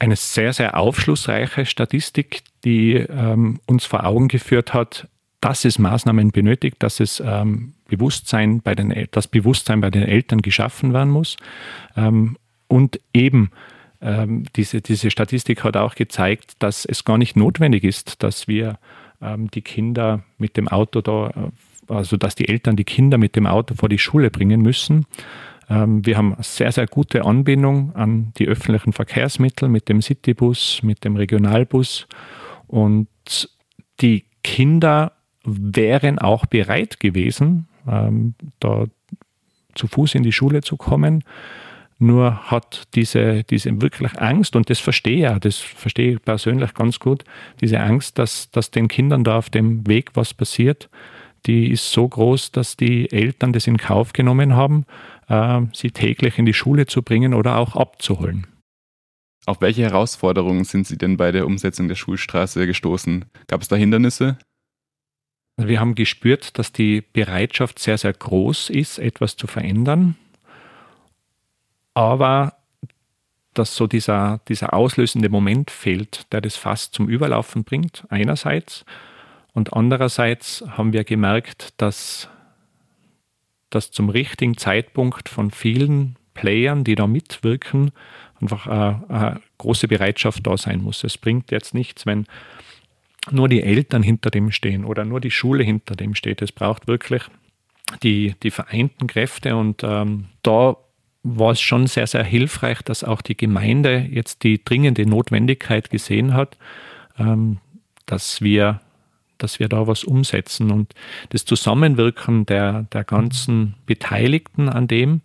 eine 0.04 0.16
sehr, 0.16 0.52
sehr 0.52 0.76
aufschlussreiche 0.76 1.66
Statistik, 1.66 2.42
die 2.64 2.94
ähm, 2.94 3.60
uns 3.66 3.84
vor 3.84 4.04
Augen 4.04 4.28
geführt 4.28 4.74
hat, 4.74 5.08
dass 5.40 5.64
es 5.64 5.78
Maßnahmen 5.78 6.30
benötigt, 6.30 6.76
dass 6.80 7.00
es 7.00 7.20
ähm, 7.24 7.74
Bewusstsein 7.88 8.60
bei 8.60 8.74
den, 8.74 9.08
das 9.10 9.28
Bewusstsein 9.28 9.80
bei 9.80 9.90
den 9.90 10.02
Eltern 10.02 10.42
geschaffen 10.42 10.92
werden 10.92 11.10
muss 11.10 11.36
ähm, 11.96 12.36
und 12.66 12.98
eben 13.12 13.50
ähm, 14.00 14.44
diese, 14.56 14.80
diese 14.80 15.10
Statistik 15.10 15.64
hat 15.64 15.76
auch 15.76 15.94
gezeigt, 15.94 16.54
dass 16.58 16.84
es 16.84 17.04
gar 17.04 17.18
nicht 17.18 17.36
notwendig 17.36 17.84
ist, 17.84 18.22
dass 18.22 18.48
wir 18.48 18.78
die 19.52 19.62
Kinder 19.62 20.22
mit 20.38 20.56
dem 20.56 20.68
Auto 20.68 21.00
da, 21.00 21.28
äh, 21.28 21.92
also 21.92 22.16
dass 22.16 22.34
die 22.34 22.48
Eltern 22.48 22.76
die 22.76 22.84
Kinder 22.84 23.18
mit 23.18 23.36
dem 23.36 23.46
Auto 23.46 23.74
vor 23.74 23.88
die 23.88 23.98
Schule 23.98 24.30
bringen 24.30 24.62
müssen. 24.62 25.06
Ähm, 25.68 26.04
wir 26.04 26.16
haben 26.16 26.36
sehr, 26.40 26.72
sehr 26.72 26.86
gute 26.86 27.24
Anbindung 27.24 27.94
an 27.94 28.32
die 28.38 28.48
öffentlichen 28.48 28.92
Verkehrsmittel 28.92 29.68
mit 29.68 29.88
dem 29.88 30.02
Citybus, 30.02 30.82
mit 30.82 31.04
dem 31.04 31.16
Regionalbus 31.16 32.06
und 32.66 33.08
die 34.00 34.24
Kinder 34.42 35.12
wären 35.44 36.18
auch 36.18 36.46
bereit 36.46 37.00
gewesen, 37.00 37.68
ähm, 37.88 38.34
da 38.60 38.84
zu 39.74 39.86
Fuß 39.86 40.14
in 40.14 40.22
die 40.22 40.32
Schule 40.32 40.62
zu 40.62 40.76
kommen. 40.76 41.24
Nur 42.04 42.50
hat 42.50 42.82
diese, 42.94 43.44
diese 43.44 43.80
wirklich 43.80 44.20
Angst, 44.20 44.56
und 44.56 44.68
das 44.68 44.78
verstehe 44.78 45.14
ich 45.14 45.22
ja, 45.22 45.38
das 45.38 45.56
verstehe 45.56 46.12
ich 46.12 46.22
persönlich 46.22 46.74
ganz 46.74 46.98
gut, 46.98 47.24
diese 47.62 47.80
Angst, 47.80 48.18
dass, 48.18 48.50
dass 48.50 48.70
den 48.70 48.88
Kindern 48.88 49.24
da 49.24 49.38
auf 49.38 49.48
dem 49.48 49.86
Weg 49.86 50.10
was 50.12 50.34
passiert, 50.34 50.90
die 51.46 51.70
ist 51.70 51.90
so 51.90 52.06
groß, 52.06 52.52
dass 52.52 52.76
die 52.76 53.10
Eltern 53.10 53.54
das 53.54 53.66
in 53.66 53.78
Kauf 53.78 54.12
genommen 54.12 54.54
haben, 54.54 54.84
äh, 55.28 55.62
sie 55.72 55.92
täglich 55.92 56.38
in 56.38 56.44
die 56.44 56.52
Schule 56.52 56.84
zu 56.84 57.00
bringen 57.00 57.32
oder 57.32 57.56
auch 57.56 57.74
abzuholen. 57.74 58.48
Auf 59.46 59.62
welche 59.62 59.80
Herausforderungen 59.84 60.64
sind 60.64 60.86
Sie 60.86 60.98
denn 60.98 61.16
bei 61.16 61.32
der 61.32 61.46
Umsetzung 61.46 61.88
der 61.88 61.94
Schulstraße 61.94 62.66
gestoßen? 62.66 63.24
Gab 63.46 63.62
es 63.62 63.68
da 63.68 63.76
Hindernisse? 63.76 64.36
Also 65.56 65.70
wir 65.70 65.80
haben 65.80 65.94
gespürt, 65.94 66.58
dass 66.58 66.70
die 66.70 67.00
Bereitschaft 67.00 67.78
sehr, 67.78 67.96
sehr 67.96 68.12
groß 68.12 68.68
ist, 68.68 68.98
etwas 68.98 69.36
zu 69.36 69.46
verändern, 69.46 70.16
aber 71.94 72.54
dass 73.54 73.76
so 73.76 73.86
dieser, 73.86 74.40
dieser 74.48 74.74
auslösende 74.74 75.28
Moment 75.28 75.70
fehlt, 75.70 76.26
der 76.32 76.40
das 76.40 76.56
fast 76.56 76.94
zum 76.94 77.08
Überlaufen 77.08 77.64
bringt, 77.64 78.04
einerseits. 78.10 78.84
Und 79.52 79.72
andererseits 79.72 80.64
haben 80.68 80.92
wir 80.92 81.04
gemerkt, 81.04 81.72
dass, 81.76 82.28
dass 83.70 83.92
zum 83.92 84.10
richtigen 84.10 84.56
Zeitpunkt 84.56 85.28
von 85.28 85.52
vielen 85.52 86.16
Playern, 86.34 86.82
die 86.82 86.96
da 86.96 87.06
mitwirken, 87.06 87.92
einfach 88.40 88.66
eine, 88.66 89.04
eine 89.08 89.40
große 89.58 89.86
Bereitschaft 89.86 90.44
da 90.46 90.56
sein 90.56 90.82
muss. 90.82 91.04
Es 91.04 91.16
bringt 91.16 91.52
jetzt 91.52 91.74
nichts, 91.74 92.04
wenn 92.04 92.26
nur 93.30 93.48
die 93.48 93.62
Eltern 93.62 94.02
hinter 94.02 94.30
dem 94.30 94.50
stehen 94.50 94.84
oder 94.84 95.04
nur 95.04 95.20
die 95.20 95.30
Schule 95.30 95.62
hinter 95.62 95.94
dem 95.94 96.16
steht. 96.16 96.42
Es 96.42 96.52
braucht 96.52 96.88
wirklich 96.88 97.22
die, 98.02 98.34
die 98.42 98.50
vereinten 98.50 99.06
Kräfte 99.06 99.56
und 99.56 99.82
ähm, 99.84 100.26
da 100.42 100.76
war 101.24 101.52
es 101.52 101.60
schon 101.60 101.86
sehr, 101.86 102.06
sehr 102.06 102.22
hilfreich, 102.22 102.82
dass 102.82 103.02
auch 103.02 103.22
die 103.22 103.36
Gemeinde 103.36 104.06
jetzt 104.10 104.44
die 104.44 104.62
dringende 104.62 105.06
Notwendigkeit 105.06 105.90
gesehen 105.90 106.34
hat, 106.34 106.56
ähm, 107.18 107.58
dass 108.06 108.40
wir 108.40 108.80
dass 109.38 109.58
wir 109.58 109.68
da 109.68 109.86
was 109.86 110.04
umsetzen. 110.04 110.70
Und 110.70 110.94
das 111.30 111.44
Zusammenwirken 111.44 112.46
der, 112.46 112.84
der 112.92 113.04
ganzen 113.04 113.74
Beteiligten 113.84 114.68
an 114.68 114.86
dem 114.86 115.22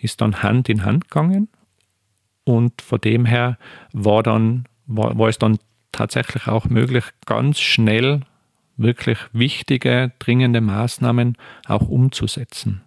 ist 0.00 0.20
dann 0.20 0.42
Hand 0.42 0.68
in 0.68 0.84
Hand 0.84 1.10
gegangen. 1.10 1.48
Und 2.44 2.80
von 2.80 3.00
dem 3.00 3.26
her 3.26 3.58
war, 3.92 4.22
dann, 4.22 4.64
war, 4.86 5.18
war 5.18 5.28
es 5.28 5.38
dann 5.38 5.58
tatsächlich 5.92 6.46
auch 6.46 6.66
möglich, 6.66 7.04
ganz 7.26 7.58
schnell 7.58 8.20
wirklich 8.76 9.18
wichtige, 9.32 10.12
dringende 10.18 10.60
Maßnahmen 10.60 11.36
auch 11.66 11.88
umzusetzen. 11.88 12.82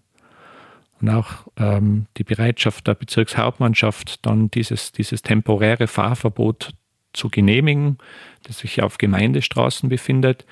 Und 1.02 1.10
auch 1.10 1.48
ähm, 1.58 2.06
die 2.18 2.24
Bereitschaft 2.24 2.88
der 2.88 2.96
Bezirkshauptmannschaft, 2.96 4.26
dann 4.26 4.52
dieses, 4.52 4.92
dieses 4.92 5.22
temporäre 5.22 5.88
Fahrverbot 5.88 6.74
zu 7.14 7.30
genehmigen, 7.30 7.98
das 8.44 8.60
sich 8.60 8.82
auf 8.82 8.98
Gemeindestraßen 8.98 9.90
befindet, 9.90 10.46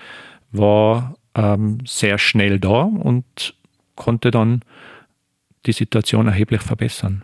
war 0.51 1.15
ähm, 1.35 1.79
sehr 1.85 2.17
schnell 2.17 2.59
da 2.59 2.81
und 2.81 3.53
konnte 3.95 4.31
dann 4.31 4.61
die 5.65 5.71
Situation 5.71 6.27
erheblich 6.27 6.61
verbessern. 6.61 7.23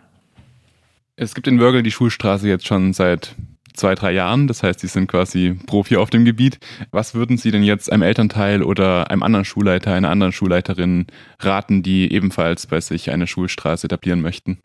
Es 1.16 1.34
gibt 1.34 1.46
in 1.46 1.58
Wörgl 1.58 1.82
die 1.82 1.90
Schulstraße 1.90 2.48
jetzt 2.48 2.66
schon 2.66 2.92
seit 2.92 3.34
zwei, 3.76 3.94
drei 3.94 4.12
Jahren. 4.12 4.46
Das 4.48 4.62
heißt, 4.62 4.80
Sie 4.80 4.86
sind 4.86 5.06
quasi 5.06 5.58
Profi 5.66 5.96
auf 5.96 6.10
dem 6.10 6.24
Gebiet. 6.24 6.58
Was 6.90 7.14
würden 7.14 7.36
Sie 7.36 7.50
denn 7.50 7.62
jetzt 7.62 7.90
einem 7.92 8.02
Elternteil 8.02 8.62
oder 8.62 9.10
einem 9.10 9.22
anderen 9.22 9.44
Schulleiter, 9.44 9.94
einer 9.94 10.10
anderen 10.10 10.32
Schulleiterin 10.32 11.06
raten, 11.40 11.82
die 11.82 12.12
ebenfalls 12.12 12.66
bei 12.66 12.80
sich 12.80 13.10
eine 13.10 13.26
Schulstraße 13.26 13.86
etablieren 13.86 14.20
möchten? 14.20 14.58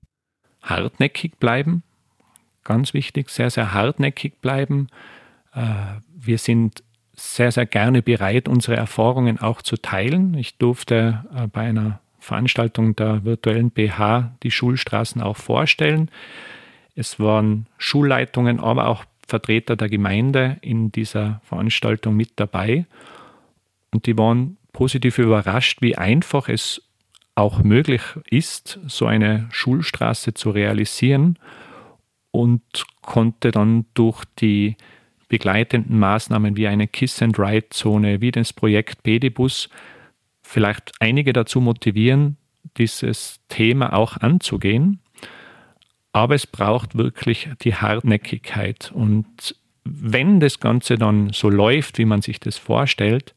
Hartnäckig 0.61 1.37
bleiben, 1.39 1.83
ganz 2.63 2.93
wichtig, 2.93 3.29
sehr, 3.29 3.49
sehr 3.49 3.73
hartnäckig 3.73 4.41
bleiben. 4.41 4.87
Äh, 5.53 5.61
wir 6.15 6.37
sind 6.37 6.83
sehr, 7.13 7.51
sehr 7.51 7.65
gerne 7.65 8.01
bereit, 8.01 8.47
unsere 8.47 8.77
Erfahrungen 8.77 9.39
auch 9.39 9.61
zu 9.61 9.77
teilen. 9.77 10.33
Ich 10.35 10.57
durfte 10.57 11.25
äh, 11.35 11.47
bei 11.47 11.61
einer 11.61 11.99
Veranstaltung 12.19 12.95
der 12.95 13.25
virtuellen 13.25 13.71
BH 13.71 14.35
die 14.43 14.51
Schulstraßen 14.51 15.21
auch 15.21 15.37
vorstellen. 15.37 16.09
Es 17.01 17.19
waren 17.19 17.65
Schulleitungen, 17.79 18.59
aber 18.59 18.85
auch 18.85 19.05
Vertreter 19.27 19.75
der 19.75 19.89
Gemeinde 19.89 20.57
in 20.61 20.91
dieser 20.91 21.41
Veranstaltung 21.45 22.15
mit 22.15 22.33
dabei. 22.35 22.85
Und 23.91 24.05
die 24.05 24.15
waren 24.19 24.57
positiv 24.71 25.17
überrascht, 25.17 25.81
wie 25.81 25.97
einfach 25.97 26.47
es 26.47 26.83
auch 27.33 27.63
möglich 27.63 28.03
ist, 28.29 28.79
so 28.85 29.07
eine 29.07 29.47
Schulstraße 29.49 30.35
zu 30.35 30.51
realisieren 30.51 31.39
und 32.29 32.61
konnte 33.01 33.49
dann 33.49 33.85
durch 33.95 34.23
die 34.39 34.77
begleitenden 35.27 35.97
Maßnahmen 35.97 36.55
wie 36.55 36.67
eine 36.67 36.87
Kiss-and-Ride-Zone, 36.87 38.21
wie 38.21 38.29
das 38.29 38.53
Projekt 38.53 39.01
Pedibus 39.01 39.69
vielleicht 40.43 40.91
einige 40.99 41.33
dazu 41.33 41.61
motivieren, 41.61 42.37
dieses 42.77 43.39
Thema 43.47 43.93
auch 43.93 44.17
anzugehen 44.17 45.00
aber 46.13 46.35
es 46.35 46.47
braucht 46.47 46.97
wirklich 46.97 47.49
die 47.61 47.75
Hartnäckigkeit. 47.75 48.91
Und 48.93 49.55
wenn 49.83 50.39
das 50.39 50.59
Ganze 50.59 50.97
dann 50.97 51.31
so 51.31 51.49
läuft, 51.49 51.97
wie 51.97 52.05
man 52.05 52.21
sich 52.21 52.39
das 52.39 52.57
vorstellt, 52.57 53.33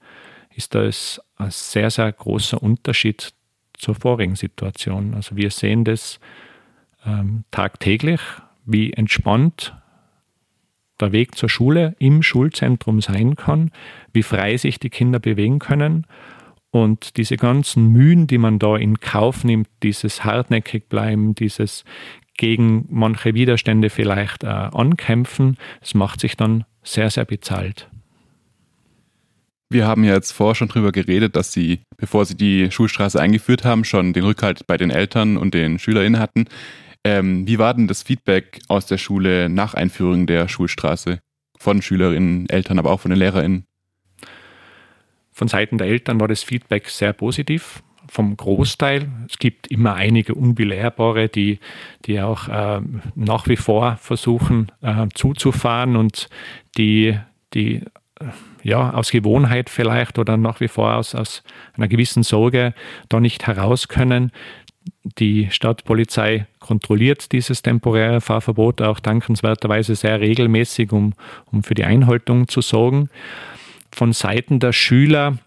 ist 0.54 0.74
das 0.74 1.20
ein 1.36 1.50
sehr, 1.50 1.90
sehr 1.90 2.10
großer 2.12 2.62
Unterschied 2.62 3.32
zur 3.74 3.94
vorigen 3.94 4.36
Situation. 4.36 5.14
Also 5.14 5.36
wir 5.36 5.50
sehen 5.50 5.84
das 5.84 6.20
ähm, 7.04 7.44
tagtäglich, 7.50 8.20
wie 8.64 8.92
entspannt 8.92 9.74
der 11.00 11.12
Weg 11.12 11.34
zur 11.34 11.48
Schule 11.48 11.96
im 11.98 12.22
Schulzentrum 12.22 13.00
sein 13.00 13.36
kann, 13.36 13.72
wie 14.12 14.22
frei 14.22 14.56
sich 14.56 14.78
die 14.78 14.90
Kinder 14.90 15.18
bewegen 15.18 15.58
können. 15.58 16.06
Und 16.70 17.16
diese 17.16 17.36
ganzen 17.36 17.88
Mühen, 17.88 18.26
die 18.26 18.38
man 18.38 18.58
da 18.58 18.76
in 18.76 19.00
Kauf 19.00 19.44
nimmt, 19.44 19.68
dieses 19.82 20.24
hartnäckig 20.24 20.88
bleiben, 20.88 21.34
dieses 21.34 21.84
gegen 22.36 22.86
manche 22.90 23.34
Widerstände 23.34 23.90
vielleicht 23.90 24.44
äh, 24.44 24.46
ankämpfen. 24.46 25.56
Das 25.80 25.94
macht 25.94 26.20
sich 26.20 26.36
dann 26.36 26.64
sehr, 26.82 27.10
sehr 27.10 27.24
bezahlt. 27.24 27.88
Wir 29.70 29.86
haben 29.86 30.04
ja 30.04 30.14
jetzt 30.14 30.32
vorher 30.32 30.54
schon 30.54 30.68
drüber 30.68 30.92
geredet, 30.92 31.36
dass 31.36 31.52
Sie, 31.52 31.80
bevor 31.96 32.24
Sie 32.24 32.36
die 32.36 32.70
Schulstraße 32.70 33.20
eingeführt 33.20 33.64
haben, 33.64 33.84
schon 33.84 34.12
den 34.12 34.24
Rückhalt 34.24 34.66
bei 34.66 34.76
den 34.76 34.90
Eltern 34.90 35.36
und 35.36 35.54
den 35.54 35.78
SchülerInnen 35.78 36.20
hatten. 36.20 36.46
Ähm, 37.02 37.46
wie 37.46 37.58
war 37.58 37.74
denn 37.74 37.88
das 37.88 38.02
Feedback 38.02 38.60
aus 38.68 38.86
der 38.86 38.98
Schule 38.98 39.48
nach 39.48 39.74
Einführung 39.74 40.26
der 40.26 40.48
Schulstraße? 40.48 41.18
Von 41.58 41.82
SchülerInnen, 41.82 42.48
Eltern, 42.48 42.78
aber 42.78 42.90
auch 42.90 43.00
von 43.00 43.10
den 43.10 43.18
LehrerInnen? 43.18 43.64
Von 45.32 45.48
Seiten 45.48 45.78
der 45.78 45.88
Eltern 45.88 46.20
war 46.20 46.28
das 46.28 46.42
Feedback 46.42 46.88
sehr 46.88 47.12
positiv 47.12 47.82
vom 48.08 48.36
Großteil. 48.36 49.08
Es 49.28 49.38
gibt 49.38 49.66
immer 49.68 49.94
einige 49.94 50.34
Unbelehrbare, 50.34 51.28
die, 51.28 51.58
die 52.04 52.20
auch 52.20 52.48
äh, 52.48 52.80
nach 53.14 53.48
wie 53.48 53.56
vor 53.56 53.96
versuchen 53.96 54.70
äh, 54.82 55.06
zuzufahren 55.14 55.96
und 55.96 56.28
die, 56.76 57.18
die 57.54 57.82
äh, 58.20 58.26
ja, 58.62 58.92
aus 58.92 59.10
Gewohnheit 59.10 59.68
vielleicht 59.70 60.18
oder 60.18 60.36
nach 60.36 60.60
wie 60.60 60.68
vor 60.68 60.94
aus, 60.94 61.14
aus 61.14 61.42
einer 61.76 61.88
gewissen 61.88 62.22
Sorge 62.22 62.74
da 63.08 63.20
nicht 63.20 63.46
heraus 63.46 63.88
können. 63.88 64.32
Die 65.18 65.50
Stadtpolizei 65.50 66.46
kontrolliert 66.60 67.32
dieses 67.32 67.62
temporäre 67.62 68.20
Fahrverbot 68.20 68.80
auch 68.82 69.00
dankenswerterweise 69.00 69.94
sehr 69.94 70.20
regelmäßig, 70.20 70.92
um, 70.92 71.14
um 71.50 71.62
für 71.62 71.74
die 71.74 71.84
Einhaltung 71.84 72.48
zu 72.48 72.60
sorgen. 72.60 73.10
Von 73.92 74.12
Seiten 74.12 74.60
der 74.60 74.72
Schüler 74.72 75.38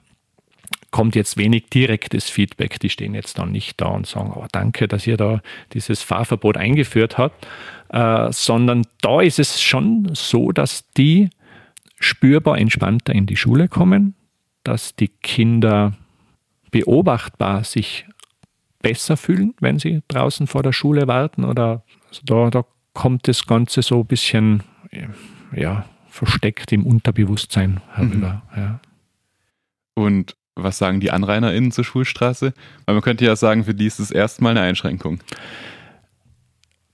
kommt 0.97 1.15
jetzt 1.15 1.37
wenig 1.37 1.69
direktes 1.69 2.27
Feedback. 2.27 2.79
Die 2.79 2.89
stehen 2.89 3.13
jetzt 3.13 3.37
dann 3.37 3.51
nicht 3.51 3.79
da 3.79 3.85
und 3.85 4.07
sagen, 4.07 4.33
oh, 4.35 4.47
danke, 4.51 4.87
dass 4.87 5.05
ihr 5.05 5.15
da 5.15 5.43
dieses 5.73 6.01
Fahrverbot 6.01 6.57
eingeführt 6.57 7.19
habt, 7.19 7.45
äh, 7.89 8.31
sondern 8.31 8.81
da 9.01 9.21
ist 9.21 9.37
es 9.37 9.61
schon 9.61 10.09
so, 10.15 10.51
dass 10.51 10.89
die 10.93 11.29
spürbar 11.99 12.57
entspannter 12.57 13.13
in 13.13 13.27
die 13.27 13.35
Schule 13.35 13.67
kommen, 13.67 14.15
dass 14.63 14.95
die 14.95 15.09
Kinder 15.09 15.93
beobachtbar 16.71 17.63
sich 17.63 18.07
besser 18.81 19.17
fühlen, 19.17 19.53
wenn 19.59 19.77
sie 19.77 20.01
draußen 20.07 20.47
vor 20.47 20.63
der 20.63 20.73
Schule 20.73 21.07
warten 21.07 21.45
oder 21.45 21.83
also 22.07 22.21
da, 22.25 22.49
da 22.49 22.65
kommt 22.93 23.27
das 23.27 23.45
Ganze 23.45 23.83
so 23.83 23.99
ein 23.99 24.07
bisschen 24.07 24.63
ja, 25.55 25.85
versteckt 26.09 26.71
im 26.71 26.87
Unterbewusstsein 26.87 27.81
herüber. 27.93 28.41
Mhm. 28.55 28.59
Ja. 28.59 28.79
Und 29.93 30.35
was 30.57 30.77
sagen 30.77 30.99
die 30.99 31.11
AnrainerInnen 31.11 31.71
zur 31.71 31.83
Schulstraße? 31.83 32.53
Weil 32.85 32.95
man 32.95 33.03
könnte 33.03 33.25
ja 33.25 33.35
sagen, 33.35 33.63
für 33.63 33.73
die 33.73 33.85
ist 33.85 33.99
es 33.99 34.11
erstmal 34.11 34.51
eine 34.51 34.61
Einschränkung. 34.61 35.19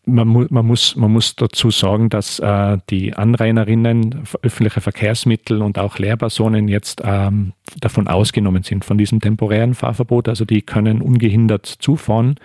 Man, 0.06 0.28
mu 0.28 0.46
man, 0.50 0.66
muss, 0.66 0.98
man 0.98 1.14
muss 1.14 1.38
dazu 1.38 1.72
sagen, 1.72 2.10
dass 2.10 2.40
äh, 2.40 2.78
die 2.90 3.14
Anrainerinnen, 3.14 4.24
öffentliche 4.42 4.82
Verkehrsmittel 4.82 5.62
und 5.62 5.80
auch 5.80 5.98
Lehrpersonen 5.98 6.68
jetzt 6.68 7.02
ähm, 7.06 7.54
davon 7.80 8.10
ausgenommen 8.10 8.64
sind, 8.64 8.84
von 8.84 8.98
diesem 8.98 9.22
temporären 9.22 9.76
Fahrverbot. 9.76 10.28
Also 10.28 10.44
die 10.44 10.62
können 10.62 11.02
ungehindert 11.02 11.66
zufahren. 11.66 12.36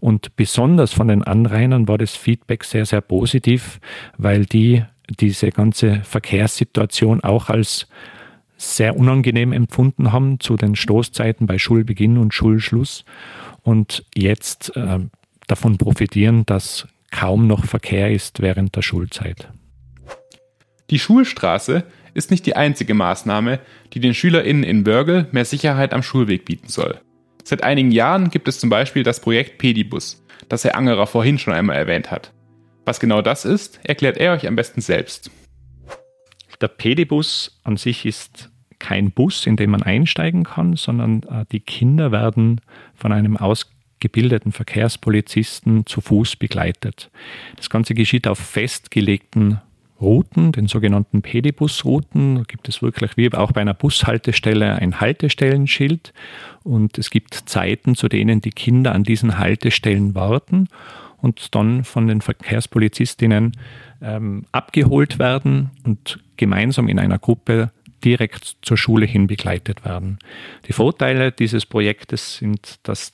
Und 0.00 0.36
besonders 0.36 0.94
von 0.94 1.08
den 1.08 1.22
Anrainern 1.22 1.86
war 1.86 1.98
das 1.98 2.16
Feedback 2.16 2.64
sehr, 2.64 2.86
sehr 2.86 3.02
positiv, 3.02 3.78
weil 4.16 4.46
die 4.46 4.82
diese 5.20 5.50
ganze 5.50 6.00
Verkehrssituation 6.02 7.22
auch 7.22 7.50
als 7.50 7.88
sehr 8.56 8.96
unangenehm 8.96 9.52
empfunden 9.52 10.12
haben 10.12 10.40
zu 10.40 10.56
den 10.56 10.76
Stoßzeiten 10.76 11.46
bei 11.46 11.58
Schulbeginn 11.58 12.18
und 12.18 12.34
Schulschluss 12.34 13.04
und 13.62 14.04
jetzt 14.14 14.74
äh, 14.76 14.98
davon 15.46 15.78
profitieren, 15.78 16.46
dass 16.46 16.86
kaum 17.10 17.46
noch 17.46 17.64
Verkehr 17.64 18.10
ist 18.12 18.40
während 18.40 18.76
der 18.76 18.82
Schulzeit. 18.82 19.48
Die 20.90 20.98
Schulstraße 20.98 21.84
ist 22.14 22.30
nicht 22.30 22.46
die 22.46 22.56
einzige 22.56 22.94
Maßnahme, 22.94 23.60
die 23.92 24.00
den 24.00 24.14
SchülerInnen 24.14 24.62
in 24.62 24.86
Wörgl 24.86 25.26
mehr 25.32 25.44
Sicherheit 25.44 25.92
am 25.92 26.02
Schulweg 26.02 26.44
bieten 26.44 26.68
soll. 26.68 27.00
Seit 27.44 27.62
einigen 27.62 27.90
Jahren 27.90 28.30
gibt 28.30 28.48
es 28.48 28.58
zum 28.58 28.70
Beispiel 28.70 29.02
das 29.02 29.20
Projekt 29.20 29.58
Pedibus, 29.58 30.24
das 30.48 30.64
Herr 30.64 30.76
Angerer 30.76 31.06
vorhin 31.06 31.38
schon 31.38 31.54
einmal 31.54 31.76
erwähnt 31.76 32.10
hat. 32.10 32.32
Was 32.84 33.00
genau 33.00 33.20
das 33.20 33.44
ist, 33.44 33.80
erklärt 33.84 34.16
er 34.16 34.32
euch 34.32 34.46
am 34.46 34.56
besten 34.56 34.80
selbst. 34.80 35.30
Der 36.60 36.68
Pedibus 36.68 37.58
an 37.64 37.76
sich 37.76 38.06
ist 38.06 38.50
kein 38.78 39.10
Bus, 39.10 39.46
in 39.46 39.56
den 39.56 39.70
man 39.70 39.82
einsteigen 39.82 40.44
kann, 40.44 40.76
sondern 40.76 41.22
äh, 41.24 41.44
die 41.50 41.60
Kinder 41.60 42.12
werden 42.12 42.60
von 42.94 43.12
einem 43.12 43.36
ausgebildeten 43.36 44.52
Verkehrspolizisten 44.52 45.86
zu 45.86 46.00
Fuß 46.00 46.36
begleitet. 46.36 47.10
Das 47.56 47.70
Ganze 47.70 47.94
geschieht 47.94 48.26
auf 48.28 48.38
festgelegten 48.38 49.60
Routen, 50.00 50.52
den 50.52 50.66
sogenannten 50.66 51.22
Pedibus-Routen. 51.22 52.36
Da 52.36 52.42
gibt 52.42 52.68
es 52.68 52.82
wirklich 52.82 53.16
wie 53.16 53.32
auch 53.32 53.52
bei 53.52 53.62
einer 53.62 53.74
Bushaltestelle 53.74 54.74
ein 54.74 55.00
Haltestellenschild 55.00 56.12
und 56.64 56.98
es 56.98 57.10
gibt 57.10 57.34
Zeiten, 57.34 57.94
zu 57.94 58.08
denen 58.08 58.40
die 58.40 58.50
Kinder 58.50 58.94
an 58.94 59.04
diesen 59.04 59.38
Haltestellen 59.38 60.14
warten 60.14 60.68
und 61.18 61.54
dann 61.54 61.84
von 61.84 62.06
den 62.08 62.20
Verkehrspolizistinnen 62.20 63.52
ähm, 64.00 64.44
abgeholt 64.52 65.18
werden 65.18 65.70
und 65.84 66.18
gemeinsam 66.36 66.88
in 66.88 66.98
einer 66.98 67.18
Gruppe 67.18 67.70
direkt 68.04 68.56
zur 68.62 68.76
Schule 68.76 69.06
hin 69.06 69.26
begleitet 69.26 69.84
werden. 69.84 70.18
Die 70.68 70.72
Vorteile 70.72 71.32
dieses 71.32 71.66
Projektes 71.66 72.36
sind, 72.36 72.78
dass 72.82 73.12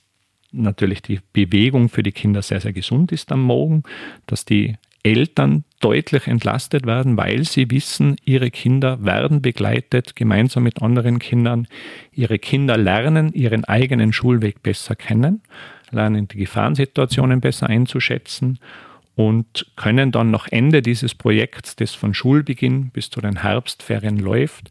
natürlich 0.51 1.03
die 1.03 1.21
Bewegung 1.33 1.89
für 1.89 2.03
die 2.03 2.13
Kinder 2.13 2.43
sehr, 2.43 2.61
sehr 2.61 2.73
gesund 2.73 3.13
ist 3.13 3.33
am 3.33 3.43
Morgen, 3.43 3.85
dass 4.27 4.45
die 4.45 4.77
Eltern 5.03 5.65
deutlich 5.81 6.29
entlastet 6.29 6.87
werden, 6.87 7.17
weil 7.17 7.45
sie 7.45 7.71
wissen, 7.71 8.17
ihre 8.25 8.51
Kinder 8.51 9.05
werden 9.05 9.43
begleitet, 9.43 10.15
gemeinsam 10.15 10.63
mit 10.63 10.81
anderen 10.81 11.19
Kindern. 11.19 11.67
Ihre 12.13 12.39
Kinder 12.39 12.77
lernen 12.77 13.33
ihren 13.33 13.65
eigenen 13.65 14.13
Schulweg 14.13 14.63
besser 14.63 14.95
kennen, 14.95 15.43
lernen 15.91 16.29
die 16.29 16.37
Gefahrensituationen 16.37 17.41
besser 17.41 17.69
einzuschätzen 17.69 18.59
und 19.15 19.67
können 19.77 20.13
dann 20.13 20.31
nach 20.31 20.49
Ende 20.51 20.83
dieses 20.83 21.15
Projekts, 21.15 21.77
das 21.77 21.95
von 21.95 22.15
Schulbeginn 22.15 22.91
bis 22.91 23.11
zu 23.11 23.21
den 23.21 23.43
Herbstferien 23.43 24.19
läuft, 24.19 24.71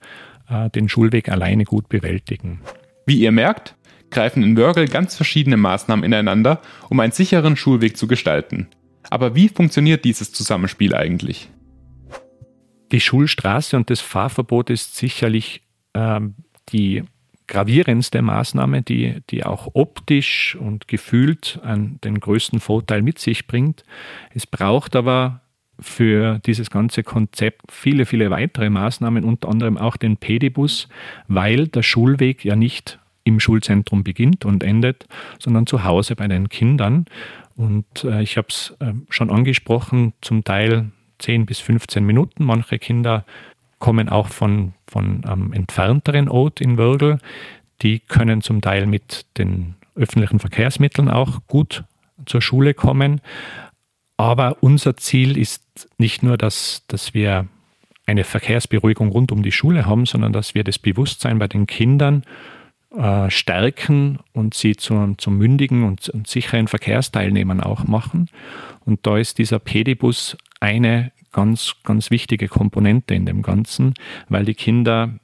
äh, 0.50 0.70
den 0.70 0.90
Schulweg 0.90 1.30
alleine 1.30 1.64
gut 1.64 1.90
bewältigen. 1.90 2.62
Wie 3.06 3.20
ihr 3.20 3.32
merkt, 3.32 3.76
greifen 4.10 4.44
in 4.44 4.58
Wörgl 4.58 4.88
ganz 4.88 5.16
verschiedene 5.16 5.58
Maßnahmen 5.58 6.04
ineinander, 6.04 6.62
um 6.90 7.00
einen 7.00 7.14
sicheren 7.14 7.56
Schulweg 7.56 7.98
zu 7.98 8.08
gestalten. 8.08 8.68
Aber 9.10 9.36
wie 9.36 9.50
funktioniert 9.50 10.06
dieses 10.06 10.32
Zusammenspiel 10.32 10.94
eigentlich? 10.94 11.50
Die 12.92 13.00
Schulstraße 13.00 13.78
und 13.78 13.90
das 13.90 14.02
Fahrverbot 14.02 14.70
ist 14.70 14.98
sicherlich 14.98 15.64
ähm, 15.94 16.36
die 16.70 17.04
gravierendste 17.52 18.22
Maßnahme, 18.22 18.82
die, 18.82 19.22
die 19.30 19.44
auch 19.44 19.72
optisch 19.74 20.56
und 20.56 20.88
gefühlt 20.88 21.60
an 21.64 22.00
den 22.02 22.20
größten 22.20 22.62
Vorteil 22.62 23.02
mit 23.02 23.20
sich 23.20 23.46
bringt. 23.46 23.84
Es 24.34 24.48
braucht 24.48 24.96
aber 24.96 25.42
für 25.78 26.40
dieses 26.46 26.70
ganze 26.70 27.04
Konzept 27.04 27.72
viele, 27.72 28.06
viele 28.06 28.30
weitere 28.30 28.70
Maßnahmen, 28.70 29.26
unter 29.26 29.50
anderem 29.50 29.78
auch 29.78 29.98
den 29.98 30.16
Pedibus, 30.16 30.88
weil 31.28 31.68
der 31.68 31.84
Schulweg 31.84 32.46
ja 32.46 32.56
nicht 32.56 33.00
im 33.26 33.42
Schulzentrum 33.42 34.04
beginnt 34.04 34.46
und 34.46 34.64
endet, 34.64 35.08
sondern 35.38 35.68
zu 35.68 35.84
Hause 35.84 36.16
bei 36.16 36.30
den 36.30 36.48
Kindern. 36.48 37.06
Und 37.58 38.06
äh, 38.06 38.22
ich 38.22 38.38
habe 38.38 38.48
es 38.50 38.76
äh, 38.80 38.94
schon 39.10 39.30
angesprochen, 39.30 40.14
zum 40.22 40.46
Teil 40.46 40.92
10 41.20 41.46
bis 41.46 41.60
15 41.60 42.06
Minuten. 42.06 42.46
Manche 42.46 42.80
Kinder 42.80 43.26
kommen 43.82 44.08
auch 44.08 44.30
von, 44.30 44.74
von 44.88 45.26
einem 45.26 45.52
entfernteren 45.52 46.30
Ort 46.30 46.62
in 46.62 46.78
Wörgl. 46.78 47.18
Die 47.82 48.00
können 48.00 48.42
zum 48.42 48.62
Teil 48.62 48.86
mit 48.86 49.26
den 49.38 49.76
öffentlichen 49.96 50.40
Verkehrsmitteln 50.40 51.10
auch 51.10 51.42
gut 51.48 51.84
zur 52.26 52.42
Schule 52.42 52.74
kommen. 52.74 53.20
Aber 54.16 54.58
unser 54.62 54.96
Ziel 54.96 55.38
ist 55.38 55.90
nicht 55.98 56.24
nur, 56.24 56.38
dass, 56.38 56.84
dass 56.88 57.14
wir 57.14 57.48
eine 58.06 58.24
Verkehrsberuhigung 58.24 59.10
rund 59.10 59.32
um 59.32 59.44
die 59.44 59.52
Schule 59.52 59.86
haben, 59.86 60.06
sondern 60.06 60.32
dass 60.32 60.56
wir 60.56 60.64
das 60.64 60.80
Bewusstsein 60.80 61.40
bei 61.40 61.48
den 61.48 61.68
Kindern 61.68 62.24
äh, 62.96 63.30
stärken 63.30 64.20
und 64.34 64.54
sie 64.54 64.76
zu, 64.76 65.16
zu 65.18 65.32
mündigen 65.32 65.84
und, 65.84 66.10
und 66.10 66.28
sicheren 66.28 66.68
Verkehrsteilnehmern 66.68 67.62
auch 67.62 67.86
machen. 67.86 68.30
Und 68.86 69.08
da 69.08 69.18
ist 69.18 69.38
dieser 69.38 69.60
Pedibus 69.60 70.38
eine 70.62 71.12
ganz, 71.32 71.76
ganz 71.84 72.12
wichtige 72.12 72.48
Komponente 72.48 73.14
in 73.14 73.26
dem 73.26 73.42
Ganzen, 73.42 73.94
weil 74.30 74.46
die 74.46 74.54
Kinder 74.54 75.20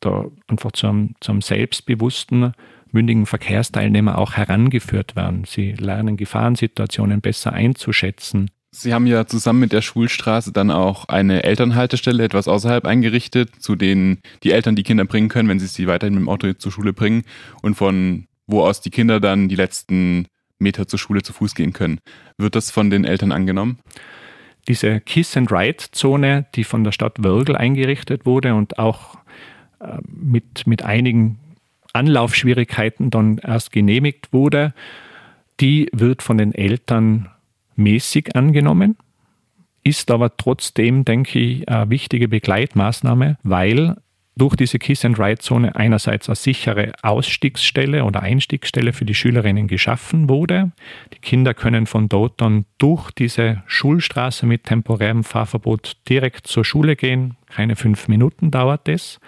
da 0.00 0.26
einfach 0.48 0.72
zu 0.72 0.86
einem, 0.86 1.14
zu 1.20 1.32
einem 1.32 1.40
selbstbewussten, 1.40 2.52
mündigen 2.90 3.26
Verkehrsteilnehmer 3.26 4.18
auch 4.18 4.34
herangeführt 4.34 5.16
werden. 5.16 5.44
Sie 5.46 5.72
lernen 5.72 6.16
Gefahrensituationen 6.16 7.20
besser 7.20 7.52
einzuschätzen. 7.52 8.50
Sie 8.70 8.92
haben 8.92 9.06
ja 9.06 9.26
zusammen 9.26 9.60
mit 9.60 9.72
der 9.72 9.82
Schulstraße 9.82 10.52
dann 10.52 10.70
auch 10.70 11.04
eine 11.06 11.44
Elternhaltestelle 11.44 12.24
etwas 12.24 12.48
außerhalb 12.48 12.84
eingerichtet, 12.86 13.62
zu 13.62 13.76
denen 13.76 14.18
die 14.42 14.50
Eltern 14.50 14.74
die 14.74 14.82
Kinder 14.82 15.04
bringen 15.04 15.28
können, 15.28 15.48
wenn 15.48 15.60
sie 15.60 15.66
sie 15.66 15.86
weiterhin 15.86 16.14
mit 16.14 16.22
dem 16.22 16.28
Auto 16.28 16.52
zur 16.54 16.72
Schule 16.72 16.92
bringen 16.92 17.22
und 17.62 17.76
von 17.76 18.26
wo 18.46 18.62
aus 18.62 18.80
die 18.80 18.90
Kinder 18.90 19.20
dann 19.20 19.48
die 19.48 19.54
letzten 19.54 20.26
Meter 20.58 20.88
zur 20.88 20.98
Schule 20.98 21.22
zu 21.22 21.32
Fuß 21.32 21.54
gehen 21.54 21.72
können. 21.72 22.00
Wird 22.36 22.56
das 22.56 22.70
von 22.70 22.90
den 22.90 23.04
Eltern 23.04 23.32
angenommen? 23.32 23.78
Diese 24.68 25.00
Kiss-and-Ride-Zone, 25.00 26.46
die 26.54 26.64
von 26.64 26.84
der 26.84 26.92
Stadt 26.92 27.22
Wörgl 27.22 27.56
eingerichtet 27.56 28.26
wurde 28.26 28.54
und 28.54 28.78
auch 28.78 29.16
äh, 29.80 29.98
mit, 30.06 30.66
mit 30.66 30.82
einigen 30.82 31.38
Anlaufschwierigkeiten 31.92 33.10
dann 33.10 33.38
erst 33.38 33.72
genehmigt 33.72 34.32
wurde, 34.32 34.74
die 35.60 35.88
wird 35.92 36.22
von 36.22 36.38
den 36.38 36.54
Eltern 36.54 37.28
mäßig 37.76 38.34
angenommen, 38.34 38.96
ist 39.84 40.10
aber 40.10 40.36
trotzdem, 40.36 41.04
denke 41.04 41.38
ich, 41.38 41.68
eine 41.68 41.90
wichtige 41.90 42.28
Begleitmaßnahme, 42.28 43.38
weil 43.42 43.96
durch 44.36 44.56
diese 44.56 44.78
Kiss-and-Ride-Zone 44.78 45.76
einerseits 45.76 46.28
eine 46.28 46.36
sichere 46.36 46.92
Ausstiegsstelle 47.02 48.04
oder 48.04 48.22
Einstiegsstelle 48.22 48.92
für 48.92 49.04
die 49.04 49.14
Schülerinnen 49.14 49.68
geschaffen 49.68 50.28
wurde. 50.28 50.72
Die 51.12 51.18
Kinder 51.18 51.54
können 51.54 51.86
von 51.86 52.08
dort 52.08 52.40
dann 52.40 52.64
durch 52.78 53.10
diese 53.12 53.62
Schulstraße 53.66 54.46
mit 54.46 54.64
temporärem 54.64 55.22
Fahrverbot 55.22 55.96
direkt 56.08 56.46
zur 56.48 56.64
Schule 56.64 56.96
gehen. 56.96 57.36
Keine 57.48 57.76
fünf 57.76 58.08
Minuten 58.08 58.50
dauert 58.50 58.88
es. 58.88 59.20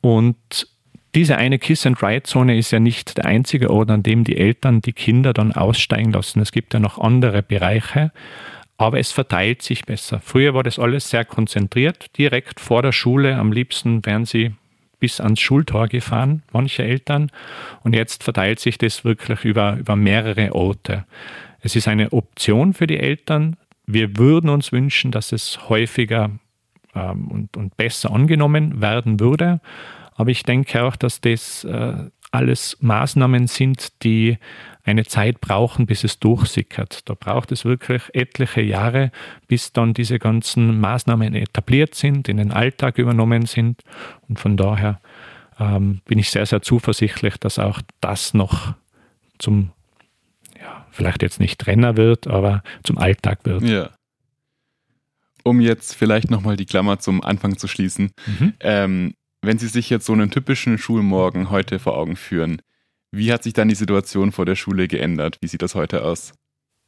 Und 0.00 0.66
diese 1.14 1.36
eine 1.36 1.58
Kiss-and-Ride-Zone 1.58 2.56
ist 2.56 2.70
ja 2.72 2.80
nicht 2.80 3.18
der 3.18 3.26
einzige 3.26 3.70
Ort, 3.70 3.90
an 3.90 4.02
dem 4.02 4.24
die 4.24 4.36
Eltern 4.36 4.80
die 4.80 4.94
Kinder 4.94 5.32
dann 5.32 5.52
aussteigen 5.52 6.10
lassen. 6.10 6.40
Es 6.40 6.52
gibt 6.52 6.74
ja 6.74 6.80
noch 6.80 6.98
andere 6.98 7.42
Bereiche 7.42 8.10
aber 8.82 8.98
es 8.98 9.12
verteilt 9.12 9.62
sich 9.62 9.84
besser. 9.84 10.20
Früher 10.20 10.54
war 10.54 10.62
das 10.62 10.78
alles 10.78 11.08
sehr 11.08 11.24
konzentriert, 11.24 12.16
direkt 12.18 12.60
vor 12.60 12.82
der 12.82 12.92
Schule. 12.92 13.36
Am 13.36 13.52
liebsten 13.52 14.04
wären 14.04 14.24
sie 14.24 14.54
bis 14.98 15.20
ans 15.20 15.40
Schultor 15.40 15.88
gefahren, 15.88 16.42
manche 16.52 16.82
Eltern. 16.82 17.30
Und 17.82 17.94
jetzt 17.94 18.22
verteilt 18.24 18.60
sich 18.60 18.78
das 18.78 19.04
wirklich 19.04 19.44
über, 19.44 19.76
über 19.76 19.96
mehrere 19.96 20.54
Orte. 20.54 21.04
Es 21.60 21.76
ist 21.76 21.88
eine 21.88 22.12
Option 22.12 22.72
für 22.74 22.86
die 22.86 22.98
Eltern. 22.98 23.56
Wir 23.86 24.16
würden 24.16 24.50
uns 24.50 24.72
wünschen, 24.72 25.10
dass 25.10 25.32
es 25.32 25.68
häufiger 25.68 26.30
ähm, 26.94 27.28
und, 27.28 27.56
und 27.56 27.76
besser 27.76 28.12
angenommen 28.12 28.80
werden 28.80 29.20
würde. 29.20 29.60
Aber 30.14 30.30
ich 30.30 30.42
denke 30.42 30.82
auch, 30.84 30.96
dass 30.96 31.20
das 31.20 31.64
äh, 31.64 31.94
alles 32.32 32.78
Maßnahmen 32.80 33.46
sind, 33.46 34.02
die 34.02 34.38
eine 34.84 35.04
Zeit 35.04 35.40
brauchen, 35.40 35.86
bis 35.86 36.02
es 36.02 36.18
durchsickert. 36.18 37.08
Da 37.08 37.14
braucht 37.14 37.52
es 37.52 37.64
wirklich 37.64 38.02
etliche 38.14 38.62
Jahre, 38.62 39.12
bis 39.46 39.72
dann 39.72 39.94
diese 39.94 40.18
ganzen 40.18 40.80
Maßnahmen 40.80 41.34
etabliert 41.34 41.94
sind, 41.94 42.28
in 42.28 42.38
den 42.38 42.50
Alltag 42.50 42.98
übernommen 42.98 43.46
sind. 43.46 43.82
Und 44.28 44.40
von 44.40 44.56
daher 44.56 45.00
ähm, 45.60 46.00
bin 46.06 46.18
ich 46.18 46.30
sehr, 46.30 46.46
sehr 46.46 46.62
zuversichtlich, 46.62 47.36
dass 47.36 47.58
auch 47.58 47.80
das 48.00 48.34
noch 48.34 48.74
zum, 49.38 49.70
ja, 50.60 50.86
vielleicht 50.90 51.22
jetzt 51.22 51.38
nicht 51.38 51.66
Renner 51.66 51.96
wird, 51.96 52.26
aber 52.26 52.62
zum 52.82 52.98
Alltag 52.98 53.40
wird. 53.44 53.62
Ja. 53.62 53.90
Um 55.44 55.60
jetzt 55.60 55.94
vielleicht 55.94 56.30
nochmal 56.30 56.56
die 56.56 56.66
Klammer 56.66 56.98
zum 56.98 57.22
Anfang 57.22 57.58
zu 57.58 57.68
schließen. 57.68 58.12
Mhm. 58.26 58.54
Ähm, 58.60 59.14
wenn 59.42 59.58
Sie 59.58 59.68
sich 59.68 59.90
jetzt 59.90 60.06
so 60.06 60.12
einen 60.12 60.30
typischen 60.30 60.78
Schulmorgen 60.78 61.50
heute 61.50 61.78
vor 61.78 61.96
Augen 61.96 62.16
führen, 62.16 62.62
wie 63.10 63.32
hat 63.32 63.42
sich 63.42 63.52
dann 63.52 63.68
die 63.68 63.74
Situation 63.74 64.32
vor 64.32 64.46
der 64.46 64.54
Schule 64.54 64.88
geändert? 64.88 65.36
Wie 65.42 65.48
sieht 65.48 65.62
das 65.62 65.74
heute 65.74 66.04
aus? 66.04 66.32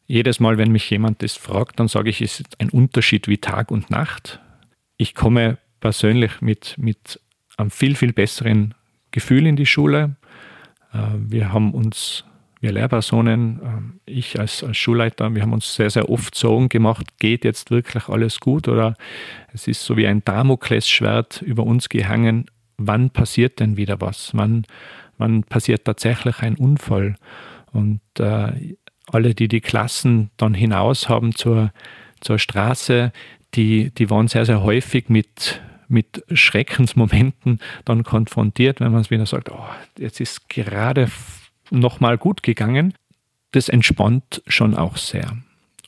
Jedes 0.06 0.40
Mal, 0.40 0.56
wenn 0.56 0.72
mich 0.72 0.88
jemand 0.88 1.22
das 1.22 1.36
fragt, 1.36 1.80
dann 1.80 1.88
sage 1.88 2.10
ich, 2.10 2.22
es 2.22 2.40
ist 2.40 2.60
ein 2.60 2.70
Unterschied 2.70 3.28
wie 3.28 3.38
Tag 3.38 3.70
und 3.70 3.90
Nacht. 3.90 4.40
Ich 4.96 5.14
komme 5.14 5.58
persönlich 5.80 6.40
mit, 6.40 6.76
mit 6.78 7.20
einem 7.56 7.70
viel, 7.70 7.94
viel 7.96 8.12
besseren 8.12 8.74
Gefühl 9.10 9.46
in 9.46 9.56
die 9.56 9.66
Schule. 9.66 10.16
Äh, 10.92 10.98
wir 11.18 11.52
haben 11.52 11.74
uns, 11.74 12.24
wir 12.64 12.72
Lehrpersonen, 12.72 13.60
äh, 14.06 14.10
ich 14.10 14.40
als, 14.40 14.64
als 14.64 14.76
Schulleiter, 14.78 15.34
wir 15.34 15.42
haben 15.42 15.52
uns 15.52 15.74
sehr, 15.74 15.90
sehr 15.90 16.08
oft 16.08 16.34
Sorgen 16.34 16.70
gemacht, 16.70 17.06
geht 17.18 17.44
jetzt 17.44 17.70
wirklich 17.70 18.08
alles 18.08 18.40
gut 18.40 18.68
oder 18.68 18.96
es 19.52 19.68
ist 19.68 19.84
so 19.84 19.96
wie 19.98 20.06
ein 20.06 20.24
Damoklesschwert 20.24 21.42
über 21.42 21.64
uns 21.64 21.90
gehangen, 21.90 22.46
wann 22.78 23.10
passiert 23.10 23.60
denn 23.60 23.76
wieder 23.76 24.00
was? 24.00 24.30
Wann, 24.32 24.64
wann 25.18 25.44
passiert 25.44 25.84
tatsächlich 25.84 26.40
ein 26.40 26.56
Unfall? 26.56 27.16
Und 27.72 28.00
äh, 28.18 28.74
alle, 29.08 29.34
die 29.34 29.48
die 29.48 29.60
Klassen 29.60 30.30
dann 30.38 30.54
hinaus 30.54 31.08
haben 31.10 31.34
zur, 31.34 31.70
zur 32.20 32.38
Straße, 32.38 33.12
die, 33.54 33.90
die 33.90 34.08
waren 34.08 34.26
sehr, 34.26 34.46
sehr 34.46 34.62
häufig 34.62 35.10
mit, 35.10 35.60
mit 35.88 36.24
Schreckensmomenten 36.32 37.60
dann 37.84 38.04
konfrontiert, 38.04 38.80
wenn 38.80 38.90
man 38.90 39.02
es 39.02 39.10
wieder 39.10 39.26
sagt, 39.26 39.50
oh, 39.52 39.66
jetzt 39.98 40.20
ist 40.20 40.48
gerade 40.48 41.08
nochmal 41.70 42.18
gut 42.18 42.42
gegangen. 42.42 42.94
Das 43.52 43.68
entspannt 43.68 44.42
schon 44.46 44.74
auch 44.74 44.96
sehr. 44.96 45.36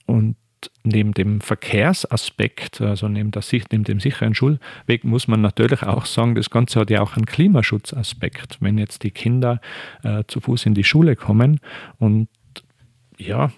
Und 0.06 0.36
neben 0.84 1.12
dem 1.12 1.40
Verkehrsaspekt, 1.40 2.80
also 2.80 3.08
neben, 3.08 3.30
der, 3.30 3.42
neben 3.70 3.84
dem 3.84 4.00
sicheren 4.00 4.34
Schulweg, 4.34 5.04
muss 5.04 5.28
man 5.28 5.40
natürlich 5.40 5.82
auch 5.82 6.06
sagen, 6.06 6.34
das 6.34 6.50
Ganze 6.50 6.80
hat 6.80 6.90
ja 6.90 7.00
auch 7.02 7.16
einen 7.16 7.26
Klimaschutzaspekt. 7.26 8.58
Wenn 8.60 8.78
jetzt 8.78 9.02
die 9.02 9.10
Kinder 9.10 9.60
äh, 10.02 10.24
zu 10.26 10.40
Fuß 10.40 10.66
in 10.66 10.74
die 10.74 10.84
Schule 10.84 11.16
kommen 11.16 11.60
und 11.98 12.28
ja, 13.18 13.50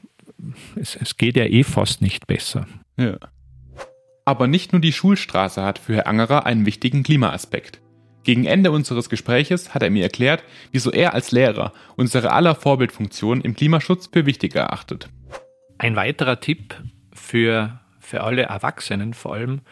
es, 0.76 0.96
es 0.96 1.16
geht 1.16 1.36
ja 1.36 1.44
eh 1.44 1.64
fast 1.64 2.00
nicht 2.00 2.26
besser. 2.26 2.66
Ja. 2.96 3.16
Aber 4.24 4.46
nicht 4.46 4.72
nur 4.72 4.80
die 4.80 4.92
Schulstraße 4.92 5.62
hat 5.62 5.78
für 5.78 5.94
Herr 5.96 6.06
Angerer 6.06 6.46
einen 6.46 6.66
wichtigen 6.66 7.02
Klimaaspekt. 7.02 7.80
Gegen 8.28 8.44
Ende 8.44 8.72
unseres 8.72 9.08
Gespräches 9.08 9.72
hat 9.72 9.82
er 9.82 9.88
mir 9.88 10.02
erklärt, 10.02 10.44
wieso 10.70 10.90
er 10.90 11.14
als 11.14 11.32
Lehrer 11.32 11.72
unsere 11.96 12.30
aller 12.30 12.54
Vorbildfunktion 12.54 13.40
im 13.40 13.54
Klimaschutz 13.54 14.10
für 14.12 14.26
wichtig 14.26 14.54
erachtet. 14.54 15.08
Ein 15.78 15.96
weiterer 15.96 16.38
Tipp 16.38 16.74
für, 17.10 17.80
für 17.98 18.24
alle 18.24 18.42
Erwachsenen 18.42 19.14
vor 19.14 19.32
allem 19.32 19.62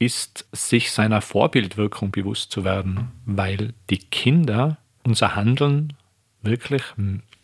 ist, 0.00 0.48
sich 0.50 0.90
seiner 0.90 1.20
Vorbildwirkung 1.20 2.10
bewusst 2.10 2.50
zu 2.50 2.64
werden, 2.64 3.12
weil 3.26 3.74
die 3.90 3.98
Kinder 3.98 4.78
unser 5.04 5.36
Handeln 5.36 5.92
wirklich 6.42 6.82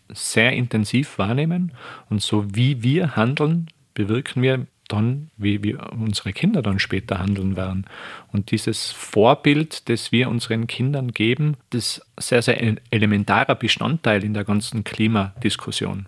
sehr 0.08 0.50
intensiv 0.50 1.16
wahrnehmen 1.16 1.74
und 2.10 2.22
so 2.22 2.56
wie 2.56 2.82
wir 2.82 3.14
handeln, 3.14 3.68
bewirken 3.94 4.42
wir 4.42 4.66
dann, 4.88 5.30
wie, 5.36 5.62
wie 5.62 5.74
unsere 5.74 6.32
Kinder 6.32 6.62
dann 6.62 6.78
später 6.78 7.18
handeln 7.18 7.56
werden. 7.56 7.86
Und 8.32 8.50
dieses 8.50 8.92
Vorbild, 8.92 9.88
das 9.88 10.12
wir 10.12 10.28
unseren 10.28 10.66
Kindern 10.66 11.12
geben, 11.12 11.56
das 11.70 12.02
ist 12.16 12.28
sehr, 12.28 12.42
sehr 12.42 12.76
elementarer 12.90 13.54
Bestandteil 13.54 14.22
in 14.24 14.34
der 14.34 14.44
ganzen 14.44 14.84
Klimadiskussion. 14.84 16.06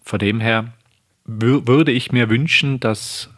Von 0.00 0.18
dem 0.18 0.40
her 0.40 0.72
würde 1.24 1.92
ich 1.92 2.12
mir 2.12 2.28
wünschen, 2.28 2.80
dass, 2.80 3.30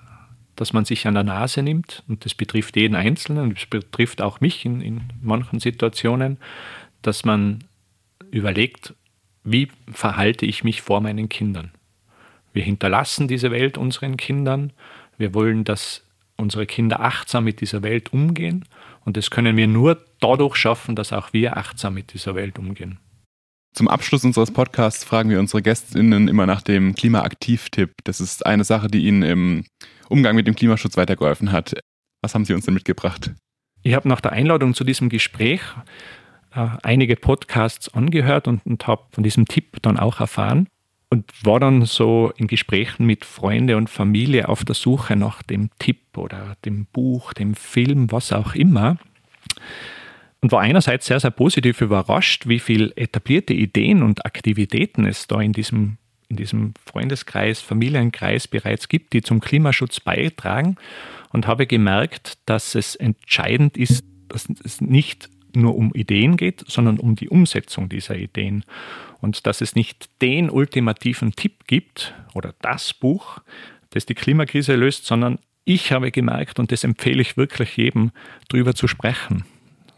dass 0.56 0.72
man 0.72 0.84
sich 0.84 1.06
an 1.06 1.14
der 1.14 1.24
Nase 1.24 1.62
nimmt, 1.62 2.02
und 2.08 2.24
das 2.24 2.34
betrifft 2.34 2.76
jeden 2.76 2.94
Einzelnen, 2.94 3.44
und 3.44 3.56
das 3.56 3.66
betrifft 3.66 4.22
auch 4.22 4.40
mich 4.40 4.64
in, 4.64 4.80
in 4.80 5.02
manchen 5.22 5.60
Situationen, 5.60 6.38
dass 7.02 7.24
man 7.24 7.64
überlegt, 8.30 8.94
wie 9.44 9.68
verhalte 9.92 10.46
ich 10.46 10.64
mich 10.64 10.80
vor 10.80 11.00
meinen 11.00 11.28
Kindern. 11.28 11.70
Wir 12.54 12.62
hinterlassen 12.62 13.28
diese 13.28 13.50
Welt 13.50 13.76
unseren 13.76 14.16
Kindern. 14.16 14.72
Wir 15.18 15.34
wollen, 15.34 15.64
dass 15.64 16.02
unsere 16.36 16.66
Kinder 16.66 17.00
achtsam 17.00 17.44
mit 17.44 17.60
dieser 17.60 17.82
Welt 17.82 18.12
umgehen. 18.12 18.64
Und 19.04 19.16
das 19.16 19.30
können 19.30 19.56
wir 19.56 19.66
nur 19.66 20.02
dadurch 20.20 20.56
schaffen, 20.56 20.94
dass 20.96 21.12
auch 21.12 21.32
wir 21.32 21.56
achtsam 21.56 21.94
mit 21.94 22.14
dieser 22.14 22.34
Welt 22.36 22.58
umgehen. 22.58 22.98
Zum 23.74 23.88
Abschluss 23.88 24.24
unseres 24.24 24.52
Podcasts 24.52 25.02
fragen 25.02 25.30
wir 25.30 25.40
unsere 25.40 25.62
GästInnen 25.62 26.28
immer 26.28 26.46
nach 26.46 26.62
dem 26.62 26.94
Klimaaktiv-Tipp. 26.94 27.90
Das 28.04 28.20
ist 28.20 28.46
eine 28.46 28.62
Sache, 28.62 28.86
die 28.86 29.04
Ihnen 29.04 29.22
im 29.24 29.64
Umgang 30.08 30.36
mit 30.36 30.46
dem 30.46 30.54
Klimaschutz 30.54 30.96
weitergeholfen 30.96 31.50
hat. 31.50 31.74
Was 32.22 32.36
haben 32.36 32.44
Sie 32.44 32.54
uns 32.54 32.64
denn 32.64 32.74
mitgebracht? 32.74 33.32
Ich 33.82 33.94
habe 33.94 34.08
nach 34.08 34.20
der 34.20 34.30
Einladung 34.30 34.74
zu 34.74 34.84
diesem 34.84 35.08
Gespräch 35.08 35.60
äh, 36.54 36.68
einige 36.84 37.16
Podcasts 37.16 37.92
angehört 37.92 38.46
und, 38.46 38.64
und 38.64 38.86
habe 38.86 39.02
von 39.10 39.24
diesem 39.24 39.46
Tipp 39.46 39.82
dann 39.82 39.98
auch 39.98 40.20
erfahren 40.20 40.68
und 41.10 41.30
war 41.44 41.60
dann 41.60 41.84
so 41.84 42.32
in 42.36 42.46
Gesprächen 42.46 43.06
mit 43.06 43.24
Freunde 43.24 43.76
und 43.76 43.90
Familie 43.90 44.48
auf 44.48 44.64
der 44.64 44.74
Suche 44.74 45.16
nach 45.16 45.42
dem 45.42 45.70
Tipp 45.78 46.16
oder 46.16 46.56
dem 46.64 46.86
Buch, 46.86 47.32
dem 47.32 47.54
Film, 47.54 48.10
was 48.10 48.32
auch 48.32 48.54
immer. 48.54 48.98
Und 50.40 50.52
war 50.52 50.60
einerseits 50.60 51.06
sehr, 51.06 51.20
sehr 51.20 51.30
positiv 51.30 51.80
überrascht, 51.80 52.48
wie 52.48 52.58
viel 52.58 52.92
etablierte 52.96 53.54
Ideen 53.54 54.02
und 54.02 54.26
Aktivitäten 54.26 55.06
es 55.06 55.26
da 55.26 55.40
in 55.40 55.52
diesem, 55.52 55.96
in 56.28 56.36
diesem 56.36 56.74
Freundeskreis, 56.84 57.60
Familienkreis 57.60 58.48
bereits 58.48 58.88
gibt, 58.88 59.12
die 59.12 59.22
zum 59.22 59.40
Klimaschutz 59.40 60.00
beitragen. 60.00 60.76
Und 61.32 61.46
habe 61.46 61.66
gemerkt, 61.66 62.38
dass 62.46 62.74
es 62.74 62.94
entscheidend 62.94 63.76
ist, 63.76 64.04
dass 64.28 64.48
es 64.64 64.80
nicht 64.80 65.28
nur 65.56 65.76
um 65.76 65.92
Ideen 65.94 66.36
geht, 66.36 66.64
sondern 66.66 66.98
um 66.98 67.16
die 67.16 67.28
Umsetzung 67.28 67.88
dieser 67.88 68.16
Ideen. 68.16 68.64
Und 69.20 69.46
dass 69.46 69.60
es 69.60 69.74
nicht 69.74 70.10
den 70.20 70.50
ultimativen 70.50 71.32
Tipp 71.32 71.66
gibt 71.66 72.14
oder 72.34 72.54
das 72.60 72.94
Buch, 72.94 73.38
das 73.90 74.06
die 74.06 74.14
Klimakrise 74.14 74.74
löst, 74.74 75.06
sondern 75.06 75.38
ich 75.64 75.92
habe 75.92 76.10
gemerkt, 76.10 76.58
und 76.58 76.72
das 76.72 76.84
empfehle 76.84 77.22
ich 77.22 77.36
wirklich 77.36 77.76
jedem, 77.76 78.10
darüber 78.48 78.74
zu 78.74 78.86
sprechen 78.86 79.44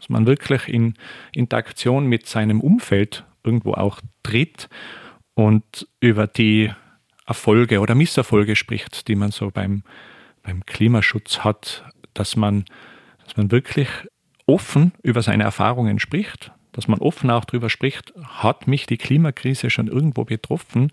dass 0.07 0.09
man 0.09 0.25
wirklich 0.25 0.67
in 0.69 0.93
Interaktion 1.33 2.07
mit 2.07 2.27
seinem 2.27 2.61
Umfeld 2.61 3.25
irgendwo 3.43 3.73
auch 3.73 3.99
tritt 4.23 4.69
und 5.33 5.87
über 5.99 6.27
die 6.27 6.71
Erfolge 7.25 7.81
oder 7.81 7.93
Misserfolge 7.93 8.55
spricht, 8.55 9.07
die 9.07 9.15
man 9.15 9.31
so 9.31 9.51
beim, 9.51 9.83
beim 10.43 10.65
Klimaschutz 10.65 11.39
hat, 11.39 11.83
dass 12.13 12.37
man, 12.37 12.63
dass 13.25 13.35
man 13.35 13.51
wirklich 13.51 13.89
offen 14.47 14.93
über 15.03 15.21
seine 15.21 15.43
Erfahrungen 15.43 15.99
spricht, 15.99 16.51
dass 16.71 16.87
man 16.87 16.99
offen 16.99 17.29
auch 17.29 17.45
darüber 17.45 17.69
spricht, 17.69 18.13
hat 18.23 18.67
mich 18.67 18.87
die 18.87 18.97
Klimakrise 18.97 19.69
schon 19.69 19.87
irgendwo 19.87 20.23
betroffen 20.23 20.91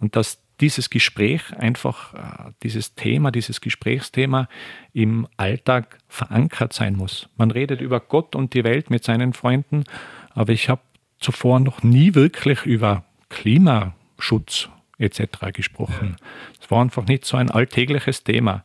und 0.00 0.16
dass 0.16 0.42
dieses 0.60 0.88
Gespräch 0.88 1.54
einfach, 1.56 2.14
äh, 2.14 2.52
dieses 2.62 2.94
Thema, 2.94 3.30
dieses 3.30 3.60
Gesprächsthema 3.60 4.48
im 4.92 5.28
Alltag 5.36 5.98
verankert 6.08 6.72
sein 6.72 6.96
muss. 6.96 7.28
Man 7.36 7.50
redet 7.50 7.80
über 7.80 8.00
Gott 8.00 8.34
und 8.34 8.54
die 8.54 8.64
Welt 8.64 8.88
mit 8.88 9.04
seinen 9.04 9.34
Freunden, 9.34 9.84
aber 10.30 10.52
ich 10.52 10.68
habe 10.68 10.80
zuvor 11.18 11.60
noch 11.60 11.82
nie 11.82 12.14
wirklich 12.14 12.64
über 12.64 13.04
Klimaschutz 13.28 14.68
etc. 14.98 15.52
gesprochen. 15.52 16.16
Es 16.60 16.70
war 16.70 16.80
einfach 16.80 17.06
nicht 17.06 17.24
so 17.24 17.36
ein 17.36 17.50
alltägliches 17.50 18.24
Thema. 18.24 18.64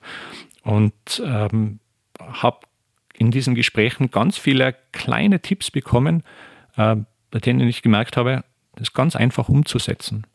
Und 0.64 1.22
ähm, 1.26 1.80
habe 2.20 2.60
in 3.22 3.30
diesen 3.30 3.54
Gesprächen 3.54 4.10
ganz 4.10 4.40
viele 4.40 4.76
kleine 4.94 5.42
Tipps 5.42 5.70
bekommen, 5.70 6.24
äh, 6.76 6.96
bei 7.30 7.40
denen 7.40 7.68
ich 7.70 7.84
gemerkt 7.84 8.18
habe, 8.18 8.44
das 8.76 8.94
ganz 8.94 9.16
einfach 9.16 9.48
umzusetzen. 9.48 10.26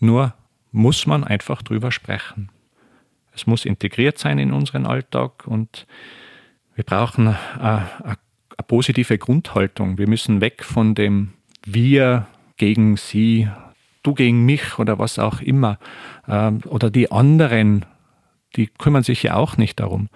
Nur 0.00 0.32
muss 0.72 1.06
man 1.06 1.22
einfach 1.22 1.60
drüber 1.60 1.92
sprechen. 1.92 2.48
Es 3.34 3.46
muss 3.46 3.66
integriert 3.66 4.18
sein 4.18 4.38
in 4.38 4.54
unseren 4.54 4.86
Alltag 4.86 5.46
und 5.46 5.86
wir 6.74 6.84
brauchen 6.84 7.28
eine, 7.28 7.88
eine, 8.02 8.16
positive 8.66 9.18
Grundhaltung. 9.18 9.98
Wir 9.98 10.08
müssen 10.08 10.40
weg 10.40 10.64
von 10.64 10.94
dem 10.94 11.34
Wir 11.66 12.26
gegen 12.56 12.96
Sie, 12.96 13.48
du 14.02 14.14
gegen 14.14 14.46
mich 14.46 14.78
oder 14.78 14.98
was 14.98 15.18
auch 15.18 15.42
immer. 15.42 15.78
Ähm, 16.26 16.60
oder 16.64 16.90
die 16.90 17.12
anderen, 17.12 17.84
die 18.56 18.66
kümmern 18.66 19.02
sich 19.02 19.22
ja 19.22 19.34
auch 19.34 19.58
nicht 19.58 19.78
darum. 19.78 20.08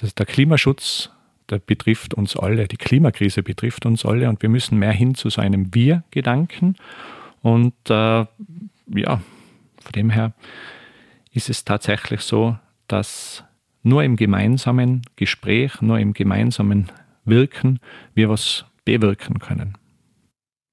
Das, 0.00 0.14
der 0.14 0.26
Klimaschutz, 0.26 1.10
der 1.50 1.58
betrifft 1.58 2.14
uns 2.14 2.36
alle, 2.36 2.68
die 2.68 2.76
Klimakrise 2.76 3.42
betrifft 3.42 3.86
uns 3.86 4.04
alle 4.04 4.28
und 4.28 4.42
wir 4.42 4.48
müssen 4.48 4.78
mehr 4.78 4.92
hin 4.92 5.14
zu 5.14 5.30
so 5.30 5.40
einem 5.40 5.74
Wir-Gedanken. 5.74 6.76
Und 7.42 7.74
äh, 7.88 7.92
ja, 8.24 8.26
von 9.80 9.92
dem 9.94 10.10
her 10.10 10.32
ist 11.32 11.50
es 11.50 11.64
tatsächlich 11.64 12.20
so, 12.20 12.56
dass 12.86 13.44
nur 13.82 14.04
im 14.04 14.16
gemeinsamen 14.16 15.02
Gespräch, 15.16 15.80
nur 15.80 15.98
im 15.98 16.12
gemeinsamen 16.12 16.90
Wirken 17.24 17.80
wir 18.14 18.28
was 18.28 18.64
bewirken 18.84 19.38
können. 19.38 19.76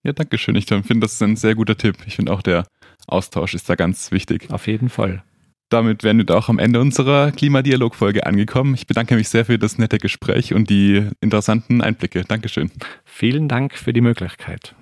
Ja, 0.03 0.13
danke 0.13 0.37
schön. 0.37 0.55
Ich 0.55 0.67
finde, 0.67 0.99
das 0.99 1.13
ist 1.13 1.23
ein 1.23 1.35
sehr 1.35 1.55
guter 1.55 1.77
Tipp. 1.77 1.97
Ich 2.05 2.15
finde 2.15 2.31
auch, 2.31 2.41
der 2.41 2.65
Austausch 3.07 3.55
ist 3.55 3.69
da 3.69 3.75
ganz 3.75 4.11
wichtig. 4.11 4.51
Auf 4.51 4.67
jeden 4.67 4.89
Fall. 4.89 5.23
Damit 5.69 6.03
wären 6.03 6.19
wir 6.19 6.37
auch 6.37 6.47
am 6.47 6.59
Ende 6.59 6.79
unserer 6.79 7.31
Klimadialog-Folge 7.31 8.25
angekommen. 8.25 8.75
Ich 8.75 8.85
bedanke 8.85 9.15
mich 9.15 9.29
sehr 9.29 9.45
für 9.45 9.57
das 9.57 9.77
nette 9.79 9.97
Gespräch 9.97 10.53
und 10.53 10.69
die 10.69 11.09
interessanten 11.21 11.81
Einblicke. 11.81 12.23
Dankeschön. 12.23 12.71
Vielen 13.03 13.47
Dank 13.47 13.73
für 13.75 13.91
die 13.91 14.01
Möglichkeit. 14.01 14.75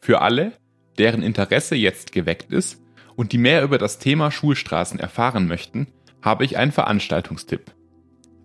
Für 0.00 0.20
alle, 0.20 0.52
deren 0.98 1.22
Interesse 1.22 1.74
jetzt 1.74 2.12
geweckt 2.12 2.52
ist 2.52 2.82
und 3.16 3.32
die 3.32 3.38
mehr 3.38 3.62
über 3.62 3.78
das 3.78 3.98
Thema 3.98 4.30
Schulstraßen 4.30 5.00
erfahren 5.00 5.46
möchten, 5.46 5.86
habe 6.22 6.44
ich 6.44 6.58
einen 6.58 6.72
Veranstaltungstipp. 6.72 7.72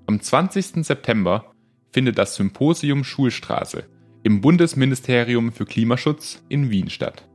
Am 0.07 0.21
20. 0.21 0.85
September 0.85 1.53
findet 1.91 2.17
das 2.17 2.35
Symposium 2.35 3.03
Schulstraße 3.03 3.83
im 4.23 4.41
Bundesministerium 4.41 5.51
für 5.51 5.65
Klimaschutz 5.65 6.43
in 6.49 6.69
Wien 6.71 6.89
statt. 6.89 7.27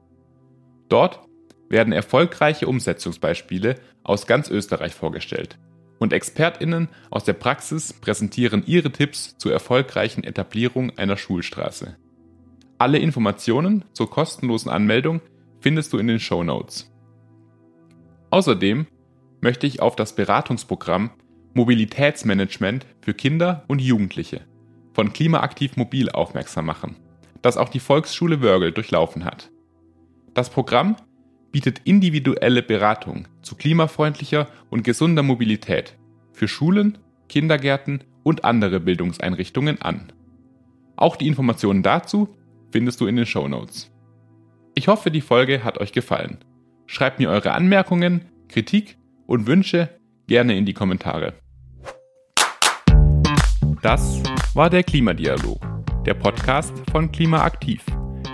Dort 0.89 1.21
werden 1.71 1.95
erfolgreiche 1.95 2.69
Umsetzungsbeispiele 2.69 3.77
aus 4.03 4.27
ganz 4.27 4.51
Österreich 4.51 4.95
vorgestellt 4.95 5.59
und 6.01 6.13
Expertinnen 6.13 6.89
aus 7.11 7.25
der 7.25 7.35
Praxis 7.35 7.93
präsentieren 7.93 8.65
ihre 8.67 8.91
Tipps 8.91 9.37
zur 9.39 9.53
erfolgreichen 9.53 10.25
Etablierung 10.25 10.97
einer 10.99 11.17
Schulstraße. 11.17 11.97
Alle 12.79 12.99
Informationen 12.99 13.85
zur 13.93 14.11
kostenlosen 14.11 14.71
Anmeldung 14.71 15.21
findest 15.61 15.93
du 15.93 15.99
in 15.99 16.07
den 16.07 16.19
Show 16.19 16.43
Notes. 16.43 16.91
Außerdem 18.31 18.87
möchte 19.43 19.67
ich 19.67 19.83
auf 19.83 19.95
das 19.95 20.15
Beratungsprogramm 20.15 21.11
Mobilitätsmanagement 21.53 22.87
für 23.03 23.13
Kinder 23.13 23.65
und 23.69 23.81
Jugendliche 23.81 24.41
von 24.95 25.13
Klimaaktiv 25.13 25.77
Mobil 25.77 26.09
aufmerksam 26.11 26.65
machen, 26.65 26.97
das 27.43 27.57
auch 27.57 27.69
die 27.69 27.81
Volksschule 27.81 28.41
Wörgl 28.41 28.73
durchlaufen 28.73 29.25
hat. 29.25 29.51
Das 30.33 30.49
Programm 30.49 30.97
bietet 31.53 31.81
individuelle 31.85 32.63
Beratung 32.63 33.27
zu 33.43 33.57
klimafreundlicher 33.57 34.49
und 34.71 34.85
gesunder 34.85 35.23
Mobilität 35.23 35.97
für 36.33 36.49
Schulen, 36.49 36.99
Kindergärten 37.29 38.05
und 38.23 38.45
andere 38.45 38.81
Bildungseinrichtungen 38.81 39.81
an. 39.83 40.13
Auch 40.97 41.17
die 41.17 41.27
Informationen 41.27 41.83
dazu 41.83 42.29
findest 42.71 43.01
du 43.01 43.07
in 43.07 43.17
den 43.17 43.27
Show 43.27 43.49
Notes. 43.49 43.91
Ich 44.75 44.89
hoffe, 44.89 45.11
die 45.11 45.21
Folge 45.21 45.65
hat 45.65 45.79
euch 45.79 45.93
gefallen. 45.93 46.39
Schreibt 46.87 47.19
mir 47.19 47.31
eure 47.31 47.53
Anmerkungen, 47.53 48.27
Kritik 48.49 48.97
und 49.27 49.47
Wünsche 49.47 49.89
gerne 50.27 50.57
in 50.57 50.67
die 50.67 50.75
Kommentare. 50.75 51.35
Das 53.83 54.23
war 54.55 54.69
der 54.71 54.83
Klimadialog, 54.83 55.61
der 56.05 56.15
Podcast 56.15 56.73
von 56.91 57.11
Klimaaktiv, 57.11 57.85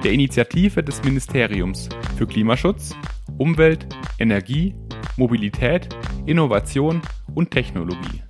der 0.04 0.12
Initiative 0.12 0.82
des 0.82 1.02
Ministeriums 1.02 1.88
für 2.16 2.26
Klimaschutz, 2.26 2.94
Umwelt, 3.38 3.86
Energie, 4.18 4.74
Mobilität, 5.16 5.88
Innovation 6.26 7.00
und 7.34 7.50
Technologie. 7.50 8.22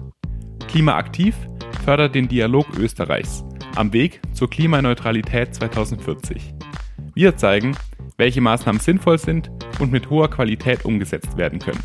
Klimaaktiv 0.69 1.37
fördert 1.85 2.15
den 2.15 2.29
Dialog 2.29 2.67
Österreichs 2.79 3.45
am 3.77 3.93
Weg 3.93 4.21
zur 4.33 4.51
Klimaneutralität 4.51 5.55
2040. 5.55 6.55
Wir 7.15 7.37
zeigen, 7.37 7.77
welche 8.17 8.41
Maßnahmen 8.41 8.81
sinnvoll 8.81 9.19
sind 9.19 9.51
und 9.79 9.93
mit 9.93 10.11
hoher 10.11 10.31
Qualität 10.31 10.85
umgesetzt 10.85 11.37
werden 11.37 11.59
können. 11.59 11.83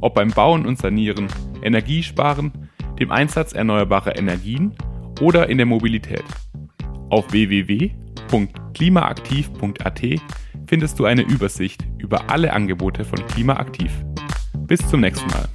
Ob 0.00 0.14
beim 0.14 0.30
Bauen 0.30 0.66
und 0.66 0.78
Sanieren, 0.78 1.28
Energiesparen, 1.62 2.52
dem 2.98 3.10
Einsatz 3.10 3.52
erneuerbarer 3.52 4.16
Energien 4.18 4.74
oder 5.20 5.48
in 5.48 5.58
der 5.58 5.66
Mobilität. 5.66 6.24
Auf 7.08 7.32
www.klimaaktiv.at 8.32 10.02
findest 10.66 10.98
du 10.98 11.04
eine 11.04 11.22
Übersicht 11.22 11.86
über 11.98 12.30
alle 12.30 12.52
Angebote 12.52 13.04
von 13.04 13.24
Klimaaktiv. 13.26 13.92
Bis 14.66 14.80
zum 14.88 15.00
nächsten 15.00 15.28
Mal. 15.28 15.48